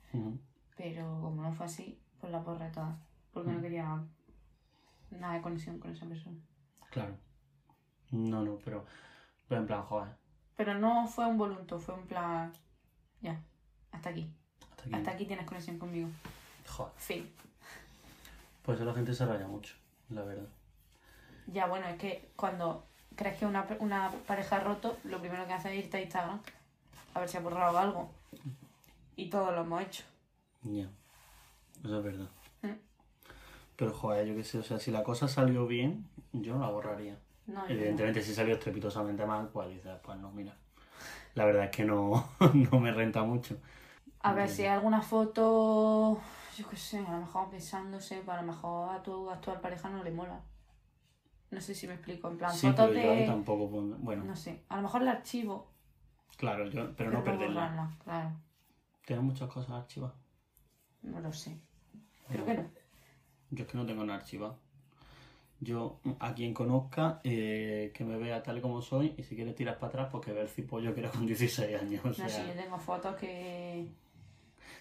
[0.76, 2.96] Pero como no fue así, pues las borré todas.
[3.32, 4.02] Porque no quería
[5.10, 6.36] nada de conexión con esa persona.
[6.90, 7.16] Claro.
[8.10, 8.84] No, no, pero,
[9.48, 10.08] pero en plan, joder,
[10.56, 12.52] Pero no fue un volunto, fue un plan.
[13.20, 13.40] Ya,
[13.90, 14.30] hasta aquí.
[14.70, 14.94] hasta aquí.
[14.94, 16.08] Hasta aquí tienes conexión conmigo.
[16.68, 16.92] Joder.
[16.96, 17.32] Fin.
[18.62, 19.74] Pues eso la gente se raya mucho,
[20.10, 20.48] la verdad.
[21.48, 25.52] Ya, bueno, es que cuando crees que una, una pareja ha roto, lo primero que
[25.52, 26.40] hace es irte a Instagram
[27.14, 28.10] a ver si ha borrado algo.
[29.16, 30.04] Y todo lo hemos hecho.
[30.62, 30.88] Ya.
[31.84, 32.28] Eso es verdad.
[32.62, 32.72] Mm.
[33.76, 36.70] Pero joder, yo qué sé, o sea, si la cosa salió bien, yo no la
[36.70, 37.18] borraría.
[37.46, 40.56] No, yo Evidentemente, si salió estrepitosamente mal, pues dices, pues no, mira.
[41.34, 42.28] La verdad es que no,
[42.70, 43.56] no me renta mucho.
[44.20, 46.18] A ver, si hay alguna foto,
[46.56, 49.90] yo qué sé, a lo mejor pensándose, pues a lo mejor a tu actual pareja
[49.90, 50.40] no le mola.
[51.50, 52.28] No sé si me explico.
[52.28, 53.26] En plan, Sí, fotos pero yo de.
[53.26, 54.62] tampoco puedo- Bueno, No sé.
[54.68, 55.68] A lo mejor el archivo.
[56.38, 57.60] claro, yo, pero no perderla.
[57.60, 58.30] borrarla, Claro.
[59.04, 60.16] Tienes muchas cosas archivadas.
[61.02, 61.60] No lo sé.
[62.28, 62.70] Creo que no.
[63.50, 64.58] Yo es que no tengo nada archivado.
[65.60, 69.78] Yo, a quien conozca, eh, que me vea tal como soy, y si quiere tirar
[69.78, 72.04] para atrás, pues que vea el cipollo que era con 16 años.
[72.04, 73.86] O sea, No sé, yo tengo fotos que.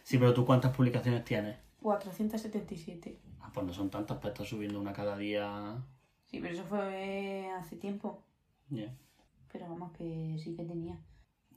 [0.03, 1.57] Sí, pero tú cuántas publicaciones tienes?
[1.81, 3.19] 477.
[3.41, 5.83] Ah, pues no son tantas, pues estás subiendo una cada día.
[6.25, 8.23] Sí, pero eso fue hace tiempo.
[8.69, 8.93] Ya.
[9.51, 10.99] Pero vamos, que sí que tenía.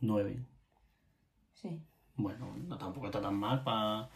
[0.00, 0.44] Nueve.
[1.54, 1.80] Sí.
[2.16, 4.08] Bueno, no tampoco está tan mal para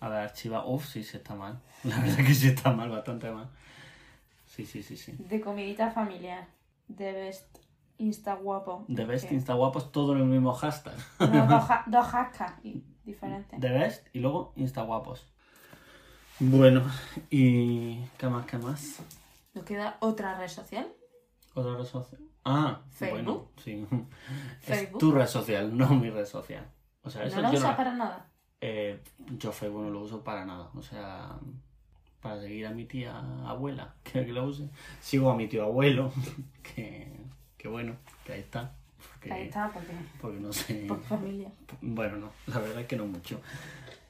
[0.00, 0.68] haber archivado.
[0.68, 1.60] Uf, sí, sí está mal.
[1.84, 3.48] La verdad que sí está mal, bastante mal.
[4.46, 5.14] Sí, sí, sí, sí.
[5.18, 6.46] De comidita familiar.
[6.88, 7.58] De best
[8.00, 8.86] Insta guapo.
[8.92, 10.94] The Best Insta Guapos, todo en el mismo hashtag.
[11.18, 12.62] No, dos, dos hashtags
[13.04, 13.60] diferentes.
[13.60, 15.26] The Best y luego Insta Guapos.
[16.38, 16.82] Bueno,
[17.28, 19.00] ¿y qué más, qué más?
[19.52, 20.90] Nos queda otra red social.
[21.52, 22.22] ¿Otra red social?
[22.42, 23.22] Ah, Facebook.
[23.22, 23.86] bueno, sí.
[24.66, 26.66] Es tu red social, no mi red social.
[27.02, 28.26] O sea, eso ¿No usas no- para nada?
[28.60, 29.00] Eh,
[29.38, 30.68] yo Facebook no lo uso para nada.
[30.74, 31.38] O sea,
[32.20, 34.68] para seguir a mi tía abuela, que, que lo use.
[35.00, 36.12] Sigo a mi tío abuelo,
[36.62, 37.10] que,
[37.56, 38.72] que bueno, que ahí está.
[39.12, 40.84] Porque, Ahí está, porque porque no sé.
[40.88, 41.50] por familia.
[41.80, 43.40] Bueno, no, la verdad es que no mucho.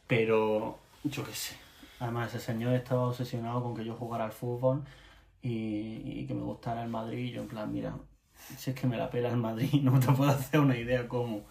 [0.07, 1.57] Pero yo qué sé.
[2.01, 4.83] Además, ese señor estaba obsesionado con que yo jugara al fútbol
[5.43, 7.27] y, y que me gustara el Madrid.
[7.27, 7.95] Y yo, en plan, mira,
[8.57, 11.43] si es que me la pela el Madrid, no te puedo hacer una idea cómo.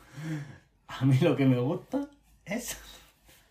[0.89, 2.07] A mí lo que me gusta
[2.45, 2.77] es.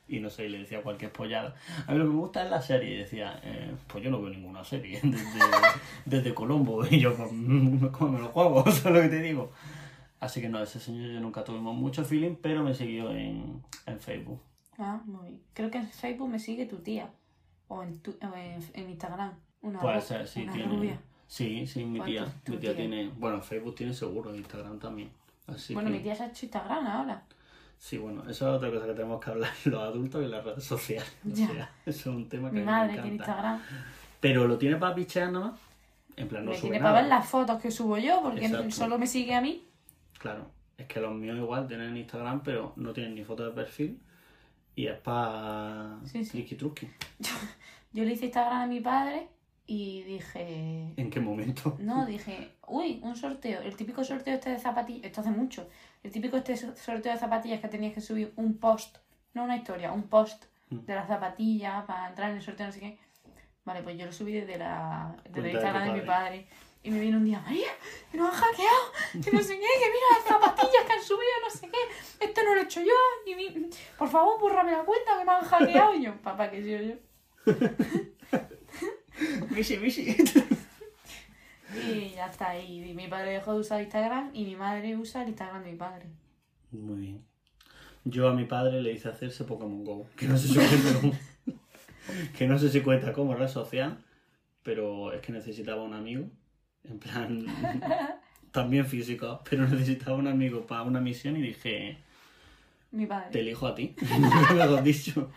[0.09, 1.55] Y no sé, y le decía cualquier pollada.
[1.87, 2.94] A mí lo que me gusta es la serie.
[2.94, 5.40] Y decía, eh, pues yo no veo ninguna serie desde,
[6.07, 6.85] desde Colombo.
[6.90, 7.31] Y yo, pues,
[7.92, 8.62] ¿cómo me lo juego?
[8.72, 9.53] ¿Sabes lo que te digo?
[10.20, 14.01] Así que no, ese señor yo nunca tuvimos mucho feeling, pero me siguió en, en
[14.01, 14.40] Facebook.
[14.79, 15.40] Ah, muy bien.
[15.55, 17.11] Creo que en Facebook me sigue tu tía.
[17.68, 19.33] O en, tu, o en, en Instagram.
[19.61, 20.74] Una, Puede ser, sí, una tiene.
[20.74, 21.01] rubia.
[21.27, 22.24] Sí, sí, mi tía.
[22.24, 22.77] tu- tu mi tía, tía.
[22.88, 23.11] tiene.
[23.18, 25.11] Bueno, en Facebook tiene seguro, en Instagram también.
[25.49, 25.97] Así bueno, que.
[25.97, 27.23] mi tía se ha hecho Instagram ahora.
[27.79, 30.65] Sí, bueno, eso es otra cosa que tenemos que hablar los adultos y las redes
[30.65, 31.17] sociales.
[31.31, 33.17] O sea, eso es un tema que Mi a mí madre me tiene.
[33.17, 33.61] Instagram.
[34.21, 35.61] Pero lo tiene para pichear nada más.
[36.17, 36.91] En plan, no me sube tiene nada.
[36.95, 38.71] para ver las fotos que subo yo, porque Exacto.
[38.73, 39.65] solo me sigue a mí.
[40.19, 44.01] Claro, es que los míos igual tienen Instagram, pero no tienen ni foto de perfil.
[44.75, 46.45] Y es para Sí, sí.
[47.93, 49.29] Yo le hice Instagram a mi padre
[49.71, 50.95] y dije.
[50.97, 51.77] ¿En qué momento?
[51.79, 53.61] No, dije, uy, un sorteo.
[53.61, 55.05] El típico sorteo este de zapatillas.
[55.05, 55.69] Esto hace mucho.
[56.03, 58.97] El típico este so- sorteo de zapatillas que tenías que subir un post.
[59.35, 60.79] No una historia, un post Mm.
[60.87, 62.99] de las zapatillas para entrar en el sorteo, no sé qué.
[63.65, 66.47] Vale, pues yo lo subí desde la, desde Cuenta el de Instagram de, mi padre.
[66.83, 67.69] Y me viene un día, María,
[68.11, 71.33] que nos han hackeado, que no sé qué, que mira las zapatillas que han subido,
[71.45, 72.25] no sé qué.
[72.25, 72.93] Esto no lo he hecho yo.
[73.27, 75.95] Y mi- por favor, bórrame la cuenta que me han hackeado.
[75.95, 77.55] Y yo, papá, que soy yo.
[79.51, 80.17] Misi, misi.
[81.87, 82.59] Y ya está.
[82.59, 85.77] Y mi padre dejó de usar Instagram y mi madre usa el Instagram de mi
[85.77, 86.07] padre.
[86.71, 87.25] Muy bien.
[88.05, 90.07] Yo a mi padre le hice hacerse Pokémon Go.
[90.17, 91.19] Que no sé si cuenta,
[92.39, 93.99] que no sé si cuenta como red social,
[94.63, 96.27] pero es que necesitaba un amigo.
[96.85, 97.45] En plan,
[98.51, 101.99] también físico, pero necesitaba un amigo para una misión y dije,
[102.93, 103.29] Mi padre.
[103.31, 103.95] te elijo a ti.
[104.55, 105.31] Me lo has dicho.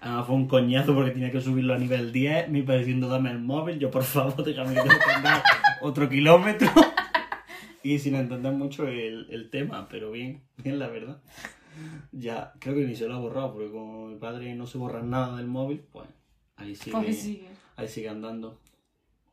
[0.00, 3.30] Además fue un coñazo porque tenía que subirlo a nivel 10, me iba diciendo dame
[3.30, 5.42] el móvil, yo por favor déjame que tengo que andar
[5.82, 6.68] otro kilómetro.
[7.82, 11.18] Y sin entender mucho el, el tema, pero bien, bien la verdad.
[12.12, 15.02] Ya, creo que ni se lo ha borrado, porque como mi padre no se borra
[15.02, 16.06] nada del móvil, pues
[16.56, 17.48] ahí sigue, Pues sigue.
[17.76, 18.58] ahí sigue andando.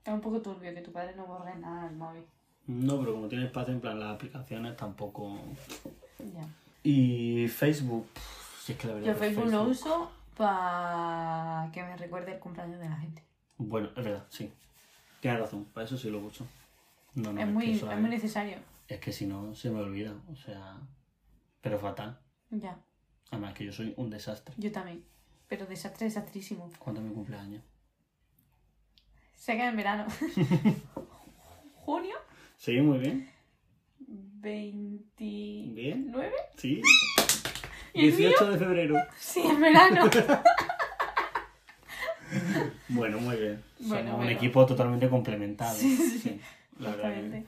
[0.06, 2.24] Es un poco turbio que tu padre no borre nada del móvil.
[2.68, 5.38] No, pero como tiene espacio en plan las aplicaciones tampoco...
[6.20, 6.48] Ya.
[6.84, 8.08] Y Facebook,
[8.64, 12.40] si es que la verdad Yo que Facebook lo uso para que me recuerde el
[12.40, 13.24] cumpleaños de la gente.
[13.58, 14.52] Bueno, es verdad, sí.
[15.20, 16.46] Tienes razón, para eso sí lo uso.
[17.16, 18.58] No, no, es, es, muy, es es- muy necesario.
[18.88, 20.78] es que si no se me olvida, o sea,
[21.62, 22.20] pero fatal.
[22.52, 22.80] Ya.
[23.32, 24.54] Además que yo soy un desastre.
[24.58, 25.04] Yo también.
[25.48, 26.70] Pero desastre, desastrísimo.
[26.80, 27.64] ¿Cuándo es mi cumpleaños?
[29.34, 30.06] Se queda en verano.
[31.76, 32.16] Junio
[32.58, 33.30] Sí, muy bien.
[34.00, 35.74] 29.
[35.74, 36.12] Bien.
[36.58, 36.82] Sí.
[37.98, 38.96] ¿Y el 18 de febrero.
[39.18, 40.10] Sí, en verano.
[42.90, 43.64] Bueno, muy bien.
[43.80, 45.76] Bueno, Somos un equipo totalmente complementado.
[45.76, 46.42] Sí, sí.
[46.80, 47.46] la verdad que-.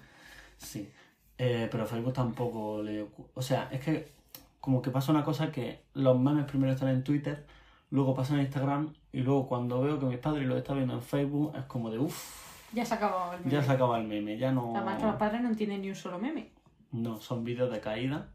[0.57, 0.89] Sí.
[1.37, 3.05] Eh, pero Facebook tampoco le...
[3.33, 4.11] O sea, es que
[4.59, 7.45] como que pasa una cosa que los memes primero están en Twitter,
[7.91, 11.01] luego pasan en Instagram y luego cuando veo que mis padres lo están viendo en
[11.01, 13.51] Facebook es como de uff, Ya se acabó el meme.
[13.51, 14.73] ya se acaba el meme, ya no...
[14.75, 16.51] Además que los padres no entienden ni un solo meme.
[16.91, 18.27] No, son vídeos de caída.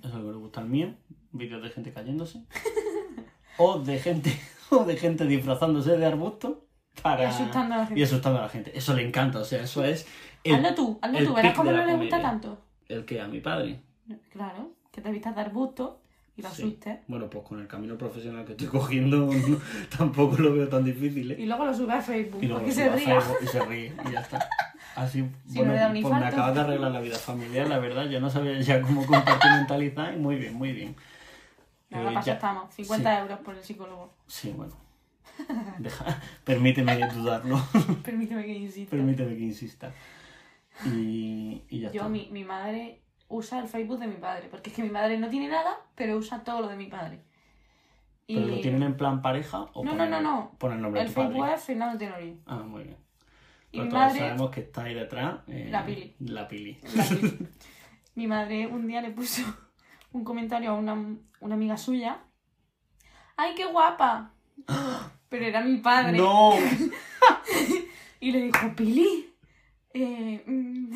[0.00, 0.94] Eso es lo que me gusta el mío.
[1.32, 2.42] Vídeos de gente cayéndose.
[3.58, 4.32] o de gente
[4.70, 6.66] o de gente disfrazándose de arbusto.
[7.02, 7.22] para...
[7.22, 8.00] Y asustando a la gente.
[8.00, 8.76] y asustando a la gente.
[8.76, 10.06] Eso le encanta, o sea, eso es...
[10.44, 11.34] el- hazlo tú, hazlo tú.
[11.34, 12.58] Verás cómo de no le gusta tanto.
[12.88, 13.80] ¿El que ¿A mi padre?
[14.32, 16.00] Claro, que te vistas dar gusto
[16.36, 16.62] y lo Sí.
[16.62, 17.00] asustes.
[17.08, 19.60] Bueno, pues con el camino profesional que estoy cogiendo no-
[19.96, 21.36] tampoco lo veo tan difícil, ¿eh?
[21.40, 22.42] Y luego lo sube a Facebook.
[22.42, 23.20] Y luego se a ría.
[23.20, 24.48] Facebook y se ríe y ya está.
[24.98, 28.06] Así, Si bueno, no pues me acabas de arreglar la vida familiar, la verdad.
[28.06, 30.96] Yo no sabía ya cómo compartimentalizar y muy bien, muy bien.
[31.90, 32.74] Nada, Eh, ya- estamos.
[32.74, 34.12] 50 euros por el psicólogo.
[34.26, 34.74] Sí, bueno.
[35.78, 36.04] Deja,
[36.44, 37.60] permíteme dudarlo.
[38.04, 38.90] Permíteme que insista.
[38.90, 39.92] permíteme que insista.
[40.86, 42.08] Y, y ya Yo, está.
[42.08, 44.48] mi, mi madre usa el Facebook de mi padre.
[44.50, 47.20] Porque es que mi madre no tiene nada, pero usa todo lo de mi padre.
[48.26, 50.50] Y ¿Pero lo tienen en plan pareja o No, ponen, no, no, no.
[50.58, 51.32] ponen el nombre el de tu padre?
[51.34, 52.34] Facebook es Fernando Tenorio.
[52.46, 52.96] Ah, muy bien.
[53.78, 54.18] Y Pero mi todos madre...
[54.20, 55.40] sabemos que está ahí detrás.
[55.48, 56.14] eh, La Pili.
[56.20, 56.78] La pili.
[56.94, 57.04] La
[58.14, 59.42] Mi madre un día le puso
[60.12, 60.96] un comentario a una,
[61.40, 62.18] una amiga suya.
[63.36, 64.32] ¡Ay, qué guapa!
[65.28, 66.18] Pero era mi padre.
[66.18, 66.52] ¡No!
[68.20, 69.32] Y le dijo, Pili,
[69.94, 70.90] eh, mm,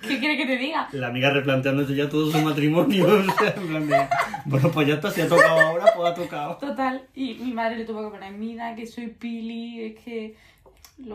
[0.00, 0.88] ¿qué quiere que te diga?
[0.92, 3.04] La amiga replanteándose ya todo su matrimonio.
[3.06, 4.08] o sea, en plan de,
[4.46, 6.56] bueno, pues ya está, si ha tocado ahora, pues ha tocado.
[6.56, 10.34] Total, y mi madre le tuvo que poner, mira que soy Pili, es que...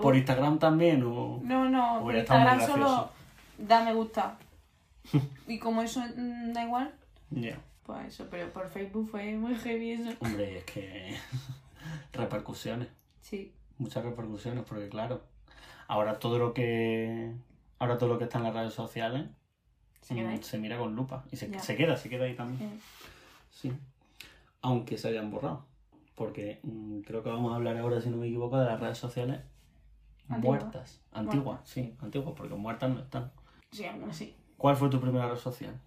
[0.02, 1.40] ¿Por Instagram también o...?
[1.44, 3.10] No, no, por Instagram solo
[3.58, 4.38] da me gusta.
[5.48, 6.94] Y como eso mm, da igual,
[7.30, 7.58] Ya.
[7.84, 10.10] pues eso, pero por Facebook fue muy heavy eso.
[10.20, 11.16] Hombre, es que...
[12.14, 12.90] repercusiones.
[13.22, 15.22] Sí, Muchas repercusiones, porque claro,
[15.88, 17.32] ahora todo lo que...
[17.80, 19.28] Ahora todo lo que está en las redes sociales
[20.02, 21.26] se mm, se mira con lupa.
[21.32, 22.80] Y se, se queda, se queda ahí también.
[23.52, 23.72] Sí.
[24.62, 25.66] Aunque se hayan borrado.
[26.16, 28.98] Porque mm, creo que vamos a hablar ahora, si no me equivoco, de las redes
[28.98, 29.42] sociales
[30.28, 31.02] Muertas.
[31.12, 33.32] Antiguas, sí, antiguas, porque muertas no están.
[33.72, 34.36] Sí, algunas sí.
[34.58, 35.80] ¿Cuál fue tu primera red social?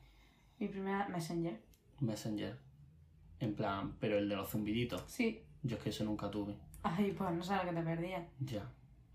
[0.59, 1.61] Mi primera Messenger.
[2.00, 2.57] Messenger.
[3.40, 5.03] En plan, pero el de los zumbiditos.
[5.07, 5.42] Sí.
[5.62, 6.55] Yo es que eso nunca tuve.
[6.83, 8.22] Ay, pues no sabes lo que te perdías.
[8.40, 8.62] Ya.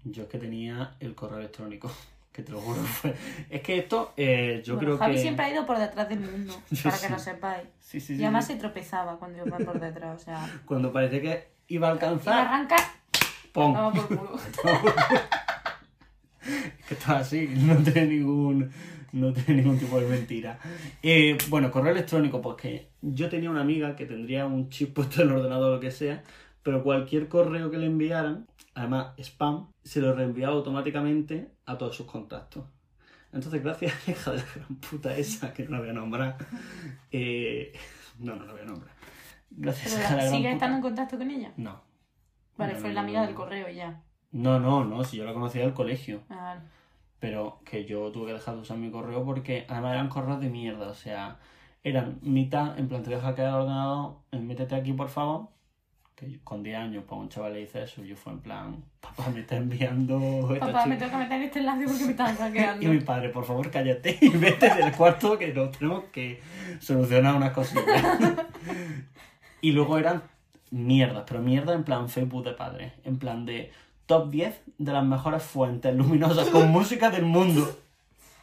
[0.03, 1.91] Yo es que tenía el correo electrónico.
[2.35, 2.81] Que te lo juro.
[2.81, 3.15] Fue...
[3.49, 5.21] Es que esto, eh, yo Bueno, creo Javi que.
[5.21, 7.63] siempre ha ido por detrás del mundo, para que lo sepáis.
[7.79, 8.21] Sí, sí, sí.
[8.21, 8.51] Y además sí.
[8.51, 10.61] se tropezaba cuando iba por detrás, o sea...
[10.65, 12.45] Cuando parecía que iba a alcanzar.
[12.45, 12.75] arranca,
[13.56, 13.74] ¡Pum!
[13.74, 14.39] vamos por culo.
[16.88, 18.70] que está así, no tiene ningún,
[19.13, 20.60] no tiene ningún tipo de mentira.
[21.02, 25.22] Eh, bueno, correo electrónico, pues que yo tenía una amiga que tendría un chip puesto
[25.24, 26.22] en el ordenador o lo que sea,
[26.62, 32.06] pero cualquier correo que le enviaran, además spam, se lo reenviaba automáticamente a todos sus
[32.06, 32.65] contactos.
[33.34, 35.94] Entonces, gracias a la hija de la gran puta esa, que no la voy a
[35.94, 36.38] nombrar,
[37.12, 37.74] eh,
[38.20, 38.94] no, no la voy a nombrar.
[39.50, 41.52] Gracias a la gran ¿Sigues puta- estando en contacto con ella?
[41.58, 41.82] No.
[42.58, 43.26] Vale, No, fue no, la amiga no.
[43.28, 44.02] del correo ya.
[44.32, 46.22] No, no, no, si yo la conocía del colegio.
[46.30, 46.58] Ah,
[47.20, 50.50] pero que yo tuve que dejar de usar mi correo porque además eran correos de
[50.50, 51.38] mierda, o sea,
[51.84, 55.48] eran mitad, en plan te voy a hackear el ordenador, eh, métete aquí por favor,
[56.15, 58.84] que yo- con 10 años pues un chaval le dice eso, yo fue en plan,
[59.02, 60.98] papá me está enviando Papá, me chica".
[61.06, 62.86] tengo que meter en este enlace porque me están hackeando.
[62.86, 66.41] Y mi padre, por favor, cállate y vete del cuarto que nos tenemos que
[66.80, 67.86] solucionar unas cosillas.
[69.62, 70.22] y luego eran
[70.75, 73.71] mierdas, pero mierda en plan Facebook de padre, en plan de
[74.07, 77.79] top 10 de las mejores fuentes luminosas con música del mundo.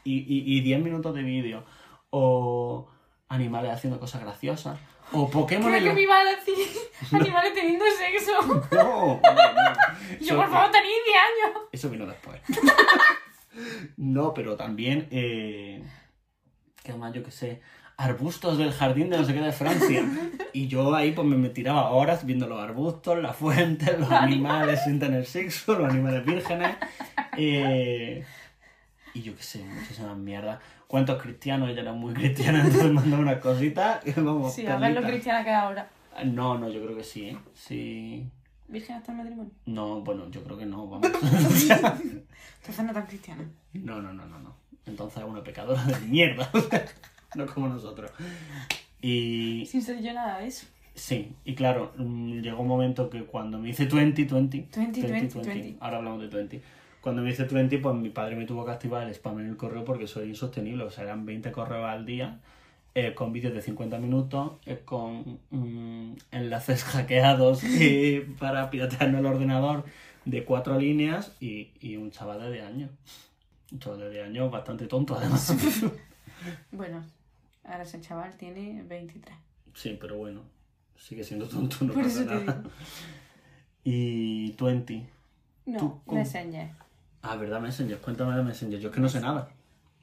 [0.05, 1.65] Y, y, y 10 minutos de vídeo.
[2.11, 2.89] O
[3.29, 4.79] animales haciendo cosas graciosas.
[5.13, 6.55] O Pokémon Creo en que la- me iba a decir
[7.13, 8.33] animales teniendo sexo.
[8.73, 9.75] No, no, no.
[10.21, 11.63] Yo, Eso- por favor, tenéis 10 años.
[11.71, 12.41] Eso vino después.
[13.97, 15.83] no, pero también, eh,
[16.83, 17.13] ¿qué más?
[17.13, 17.61] Yo qué sé,
[18.03, 20.05] arbustos del jardín de no sé qué de Francia.
[20.53, 24.99] Y yo ahí pues me, tiraba horas viendo los arbustos, las fuentes, los animales sin
[24.99, 26.77] tener sexo, los animales vírgenes.
[27.37, 28.25] eh,
[29.15, 30.59] y yo qué sé, muchísimas mierdas.
[30.87, 34.07] Cuentos cristianos, ella era muy cristiana, entonces mandaba unas cositas.
[34.07, 35.89] y Vamos, Sí, a ver lo cristiana que es ahora.
[36.25, 37.39] No, no, yo creo que sí, ¿eh?
[37.55, 38.27] Sí.
[38.69, 39.53] Virgen hasta el matrimonio.
[39.67, 41.07] No, bueno, yo creo que no, vamos.
[41.71, 43.45] Entonces no tan cristiana.
[43.75, 44.55] No, no, no, no, no.
[44.87, 46.51] Entonces es una pecadora de mierda.
[47.35, 48.11] no como nosotros.
[49.01, 50.67] Y Sin ser yo nada de eso.
[50.95, 55.41] sí, y claro, mm, llegó un momento que cuando me hice 20, 20, 20, 20,
[55.41, 55.77] 20.
[55.81, 56.63] ahora hablamos de 20.
[57.01, 59.57] Cuando me hice 20, pues mi padre me tuvo que activar el spam en el
[59.57, 60.85] correo porque soy insostenible.
[60.85, 62.39] O sea, eran 20 correos al día
[62.95, 69.27] eh, con vídeos de 50 minutos, eh, con mm, enlaces hackeados eh, para piratearme el
[69.27, 69.85] ordenador
[70.27, 72.91] de cuatro líneas y, y un chaval de 10 años.
[73.73, 75.55] Un chaval de 10 años bastante tonto, además.
[76.73, 77.05] Bueno,
[77.65, 79.35] ahora ese chaval tiene 23.
[79.75, 80.43] sí, pero bueno,
[80.97, 82.59] sigue siendo tonto, no Por pasa eso te nada.
[82.59, 82.71] digo.
[83.85, 85.07] Y 20.
[85.67, 86.01] No.
[86.07, 86.71] Messenger.
[87.23, 87.99] Ah, ¿verdad, Messenger?
[87.99, 88.79] Cuéntame de Messenger.
[88.81, 89.49] Yo es que no sé nada.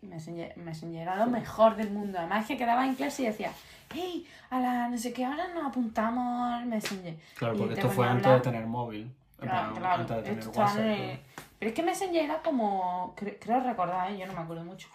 [0.02, 2.18] Messenger, Messenger era lo mejor del mundo.
[2.20, 3.52] Además que quedaba en clase y decía,
[3.94, 7.16] hey, a la no sé qué hora nos apuntamos al Messenger.
[7.38, 9.12] Claro, porque esto fue antes de tener móvil.
[9.38, 10.02] Claro, claro.
[10.02, 11.20] antes de tener WhatsApp, en.
[11.60, 13.14] Pero es que Messenger era como.
[13.18, 14.18] cre- creo recordar, ¿eh?
[14.18, 14.88] yo no me acuerdo mucho.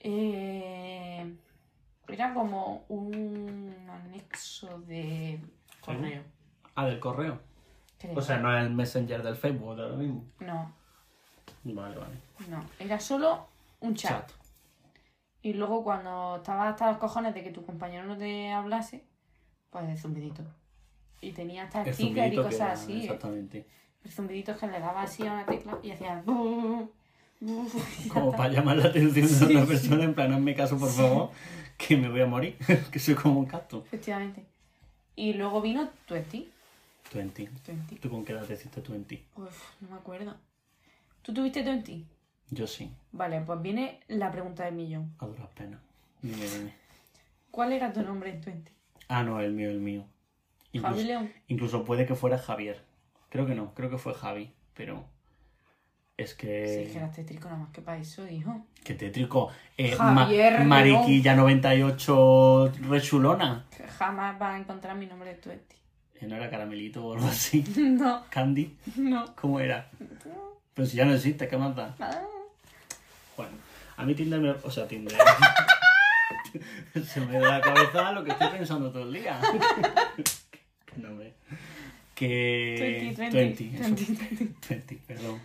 [0.00, 1.32] Eh,
[2.14, 5.40] era como un anexo de
[5.80, 6.22] correo.
[6.74, 7.38] Ah, del correo.
[7.98, 8.16] creo.
[8.16, 10.24] O sea, no es el Messenger del Facebook, de lo mismo.
[10.40, 10.72] No,
[11.64, 12.14] Vale, vale.
[12.48, 12.60] no.
[12.78, 13.46] Era solo
[13.80, 14.26] un chat.
[14.28, 14.32] Chat.
[15.42, 19.04] Y luego cuando estabas hasta los cojones de que tu compañero no te hablase,
[19.70, 20.42] pues el zumbidito.
[21.20, 22.92] Y tenía hasta El stickers y cosas era, así.
[22.92, 23.02] ¿eh?
[23.04, 23.66] Exactamente.
[24.04, 26.22] El zumbidito que le daba así a una tecla y hacía.
[28.12, 29.66] Como para llamar la atención de Sí, sí.
[29.66, 31.30] persona, en plan, hazme caso, por favor,
[31.86, 32.56] que me voy a morir,
[32.92, 33.84] que soy como un cactus.
[33.86, 34.44] Efectivamente.
[35.16, 36.48] Y luego vino Twenty.
[37.12, 37.50] 20.
[37.64, 37.96] Twenty.
[37.96, 39.22] ¿Tú con qué edad te hiciste 20?
[39.36, 40.34] Uf, no me acuerdo.
[41.22, 42.06] ¿Tú tuviste Twenty?
[42.50, 45.14] Yo sí, Vale, pues viene la pregunta del millón.
[45.18, 45.80] a duras penas.
[46.20, 46.74] Dime, dime.
[47.50, 48.70] ¿Cuál era tu nombre en Twenty?
[49.08, 50.04] Ah, no, el mío, el mío.
[50.72, 51.32] Incluso, Javi León.
[51.48, 52.82] incluso puede que fuera Javier.
[53.28, 55.04] Creo que no, creo que fue Javi, pero
[56.22, 56.88] es Sí, que...
[56.92, 58.66] que eras tétrico nada más que para eso, hijo.
[58.82, 59.50] Que tétrico.
[59.76, 60.68] Eh, Javier León.
[60.68, 63.64] Mariquilla 98 rechulona.
[63.76, 65.76] Que jamás vas a encontrar mi nombre de Twenty.
[66.20, 67.64] Eh, ¿No era caramelito o algo así?
[67.76, 68.76] no, ¿Candy?
[68.96, 69.34] no.
[69.36, 69.88] ¿Cómo era?
[70.74, 71.94] Pero si ya no existe, ¿qué más da?
[72.00, 72.22] Ah,
[73.36, 73.52] Bueno,
[73.96, 74.50] a mí Tinder me...
[74.50, 75.16] O sea, Tinder...
[77.06, 79.38] Se me da la cabeza lo que estoy pensando todo el día.
[80.86, 81.32] Qué nombre.
[82.14, 83.14] Que...
[83.16, 83.82] 20, 20, 20, eso.
[83.94, 84.68] 20, 20.
[84.68, 85.40] 20, perdón.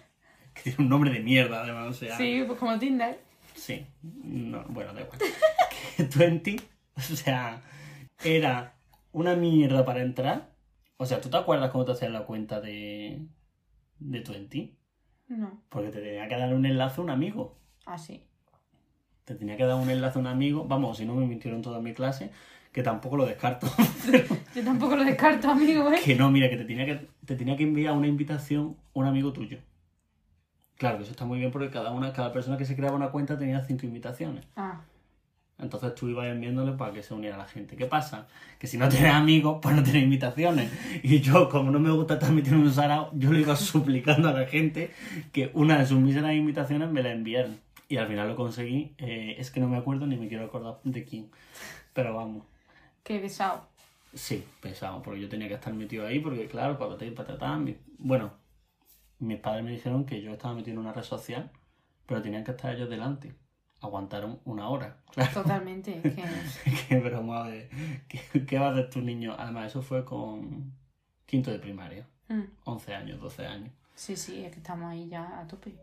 [0.67, 2.17] Tiene un nombre de mierda, además, o sea...
[2.17, 3.17] Sí, pues como Tinder.
[3.55, 3.85] Sí.
[4.01, 5.17] No, bueno, da igual.
[5.95, 6.57] Que 20,
[6.97, 7.61] o sea,
[8.21, 8.73] era
[9.13, 10.51] una mierda para entrar.
[10.97, 13.21] O sea, ¿tú te acuerdas cómo te hacías la cuenta de...
[13.99, 14.73] de 20?
[15.29, 15.61] No.
[15.69, 17.57] Porque te tenía que dar un enlace a un amigo.
[17.85, 18.25] Ah, sí.
[19.23, 20.65] Te tenía que dar un enlace a un amigo.
[20.65, 22.29] Vamos, si no me mintieron toda mi clase,
[22.73, 23.67] que tampoco lo descarto.
[24.53, 26.01] Yo tampoco lo descarto, amigo, ¿eh?
[26.03, 29.31] que no, mira, que te tenía que, te tenía que enviar una invitación un amigo
[29.31, 29.59] tuyo.
[30.77, 33.09] Claro, que eso está muy bien porque cada una, cada persona que se creaba una
[33.09, 34.45] cuenta tenía cinco invitaciones.
[34.55, 34.81] Ah,
[35.57, 37.75] Entonces tú ibas enviándole para que se uniera la gente.
[37.75, 38.27] ¿Qué pasa?
[38.59, 40.71] Que si no tienes amigos, pues no tienes invitaciones.
[41.01, 44.45] Y yo, como no me gusta en un sarao, yo le iba suplicando a la
[44.45, 44.91] gente
[45.31, 47.59] que una de sus míseras invitaciones me la enviaran.
[47.89, 48.93] Y al final lo conseguí.
[48.99, 51.31] Eh, es que no me acuerdo ni me quiero acordar de quién.
[51.93, 52.43] Pero vamos.
[53.03, 53.65] qué besado.
[54.13, 57.75] Sí, pesado, porque yo tenía que estar metido ahí, porque claro, para y patatán.
[57.97, 58.31] Bueno,
[59.19, 61.49] mis padres me dijeron que yo estaba metido en una red social,
[62.05, 63.33] pero tenían que estar ellos delante.
[63.81, 65.31] Aguantaron una hora, claro.
[65.33, 66.01] Totalmente.
[66.01, 66.23] que...
[66.89, 67.69] Qué broma de.
[68.07, 69.35] ¿Qué, qué va a hacer tu niño?
[69.37, 70.73] Además, eso fue con
[71.25, 72.07] quinto de primaria.
[72.29, 72.41] Mm.
[72.65, 73.71] 11 años, 12 años.
[73.95, 75.75] Sí, sí, es que estamos ahí ya a tope.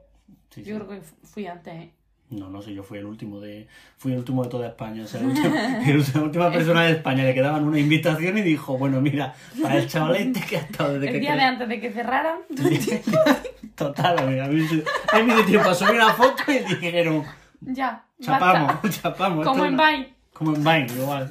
[0.50, 0.84] Sí, Yo sí.
[0.84, 1.92] creo que fu- fui antes, ¿eh?
[2.38, 3.66] No, no sé, yo fui el último de.
[3.96, 5.04] Fui el último de toda España.
[5.04, 5.20] O sea,
[6.14, 9.86] la última persona de España le quedaban una invitación y dijo, bueno, mira, para el
[9.88, 11.20] chavalete que ha estado desde El que.
[11.20, 12.38] día de antes de que cerraran,
[13.74, 14.66] Total, a mí, a mí,
[15.12, 17.24] a mí me dio tiempo a subir una foto y dijeron,
[17.60, 18.90] ya, chapamos, basta.
[19.02, 19.44] chapamos.
[19.46, 20.14] Como en es una- Vine.
[20.32, 21.30] Como en Vine, igual.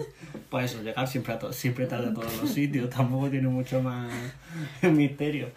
[0.50, 3.82] Pues eso, llegar siempre, a to- siempre tarde a todos los sitios, tampoco tiene mucho
[3.82, 4.12] más
[4.82, 5.50] misterio.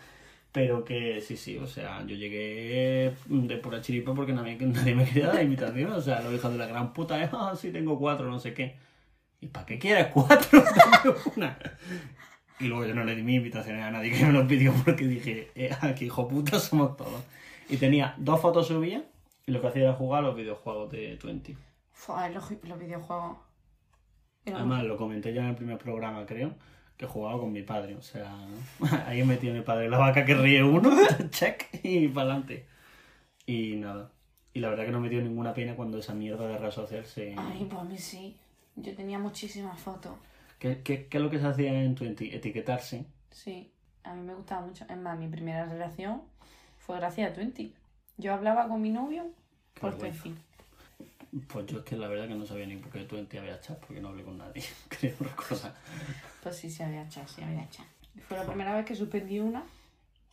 [0.57, 5.05] Pero que sí, sí, o sea, yo llegué de pura chiripa porque nadie, nadie me
[5.05, 5.93] quería dar invitación.
[5.93, 8.55] O sea, los hijos de la gran puta, es, ah, sí, tengo cuatro, no sé
[8.55, 8.75] qué.
[9.43, 10.65] ¿Y para qué quieres cuatro?
[11.37, 11.59] Una.
[12.59, 15.07] Y luego yo no le di mi invitaciones a nadie que me lo pidió porque
[15.07, 17.23] dije, eh, aquí hijo puta somos todos.
[17.69, 19.03] Y tenía dos fotos subidas
[19.45, 21.55] y lo que hacía era jugar a los videojuegos de 20.
[21.93, 23.37] Fua, los, los videojuegos.
[24.47, 26.55] Además, lo comenté ya en el primer programa, creo,
[26.97, 27.95] que jugaba con mi padre.
[27.97, 28.35] O sea,
[29.07, 30.91] ahí metí a mi padre la vaca que ríe uno,
[31.31, 32.67] check, y para adelante.
[33.47, 34.11] Y nada.
[34.55, 37.05] Y la verdad que no me dio ninguna pena cuando esa mierda de red social
[37.05, 37.35] se...
[37.37, 38.37] Ay, pues a mí sí.
[38.75, 40.13] Yo tenía muchísimas fotos.
[40.59, 42.35] ¿Qué, qué, qué es lo que se hacía en Twenty?
[42.35, 43.05] Etiquetarse.
[43.31, 43.71] Sí,
[44.03, 44.87] a mí me gustaba mucho.
[44.89, 46.23] Es más, mi primera relación
[46.79, 47.75] fue gracias a Twenty.
[48.17, 49.27] Yo hablaba con mi novio
[49.79, 49.97] por.
[49.97, 50.35] Twenty.
[51.49, 53.79] Pues yo es que la verdad que no sabía ni por qué Twenty había chat,
[53.79, 54.63] porque no hablé con nadie.
[54.89, 55.75] Creo cosa.
[56.43, 57.87] Pues sí, sí había chat, sí había chat.
[58.27, 59.65] Fue la primera vez que suspendí una.